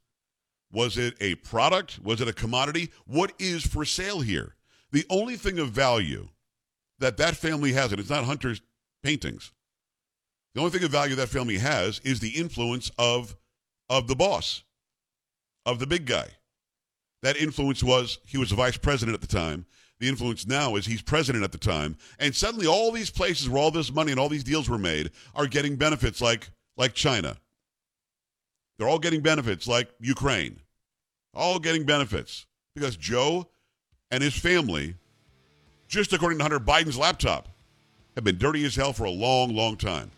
Was 0.72 0.98
it 0.98 1.16
a 1.20 1.36
product? 1.36 2.00
Was 2.04 2.22
it 2.22 2.28
a 2.28 2.34
commodity? 2.34 2.92
What 3.06 3.34
is 3.40 3.66
for 3.66 3.86
sale 3.86 4.22
here? 4.22 4.56
The 4.92 5.06
only 5.10 5.36
thing 5.36 5.60
of 5.60 5.70
value 5.70 6.30
that 7.00 7.18
that 7.18 7.36
family 7.36 7.74
has, 7.74 7.92
and 7.92 8.00
it's 8.00 8.10
not 8.10 8.26
Hunter's 8.26 8.62
paintings. 9.02 9.52
The 10.54 10.62
only 10.62 10.72
thing 10.72 10.84
of 10.84 10.92
value 10.92 11.16
that 11.16 11.30
family 11.30 11.58
has 11.58 12.00
is 12.04 12.20
the 12.20 12.30
influence 12.30 12.92
of 12.98 13.36
of 13.90 14.08
the 14.08 14.16
boss, 14.16 14.64
of 15.65 15.80
the 15.80 15.88
big 15.88 16.06
guy. 16.06 16.28
That 17.22 17.38
influence 17.38 17.84
was 17.84 18.19
he 18.26 18.38
was 18.38 18.52
a 18.52 18.56
vice 18.56 18.78
president 18.78 19.15
at 19.15 19.22
the 19.22 19.28
time 19.28 19.65
the 20.00 20.08
influence 20.08 20.48
now 20.48 20.76
is 20.76 20.86
he's 20.86 21.02
president 21.02 21.43
at 21.43 21.52
the 21.52 21.58
time, 21.58 21.98
and 22.19 22.34
suddenly 22.34 22.65
all 22.65 22.91
these 22.91 23.10
places 23.10 23.50
where 23.50 23.62
all 23.62 23.72
this 23.72 23.91
money 23.91 24.12
and 24.12 24.19
all 24.19 24.30
these 24.30 24.45
deals 24.45 24.69
were 24.69 24.78
made 24.78 25.12
are 25.36 25.45
getting 25.45 25.76
benefits 25.76 26.22
like 26.22 26.50
like 26.78 26.93
China. 26.93 27.36
They're 28.78 28.88
all 28.88 29.00
getting 29.00 29.19
benefits 29.22 29.67
like 29.67 29.89
Ukraine. 30.00 30.62
All 31.34 31.60
getting 31.60 31.86
benefits 31.86 32.45
because 32.74 32.95
Joe 32.95 33.50
and 34.10 34.24
his 34.24 34.34
family, 34.34 34.95
just 35.89 36.13
according 36.13 36.38
to 36.39 36.45
Hunter 36.45 36.62
Biden's 36.62 36.98
laptop, 36.98 37.50
have 38.15 38.24
been 38.24 38.38
dirty 38.38 38.65
as 38.65 38.76
hell 38.76 38.93
for 38.93 39.04
a 39.04 39.12
long, 39.12 39.54
long 39.54 39.76
time. 39.76 40.12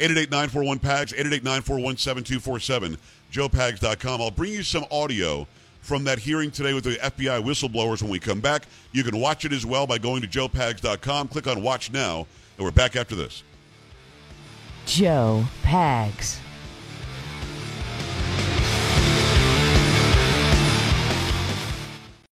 888-941-PAGS, 0.00 1.12
888-941-7247, 1.14 2.98
joepags.com. 3.34 4.22
I'll 4.22 4.30
bring 4.30 4.52
you 4.52 4.62
some 4.62 4.84
audio 4.90 5.46
from 5.80 6.04
that 6.04 6.18
hearing 6.18 6.50
today 6.50 6.72
with 6.72 6.84
the 6.84 6.94
FBI 6.94 7.42
whistleblowers 7.42 8.00
when 8.00 8.10
we 8.10 8.20
come 8.20 8.40
back. 8.40 8.66
You 8.92 9.02
can 9.02 9.18
watch 9.18 9.44
it 9.44 9.52
as 9.52 9.66
well 9.66 9.86
by 9.86 9.98
going 9.98 10.22
to 10.22 10.28
joepags.com. 10.28 11.28
Click 11.28 11.46
on 11.46 11.60
Watch 11.60 11.92
Now, 11.92 12.26
and 12.56 12.64
we're 12.64 12.70
back 12.70 12.96
after 12.96 13.14
this. 13.14 13.42
Joe 14.86 15.44
Pags. 15.62 16.38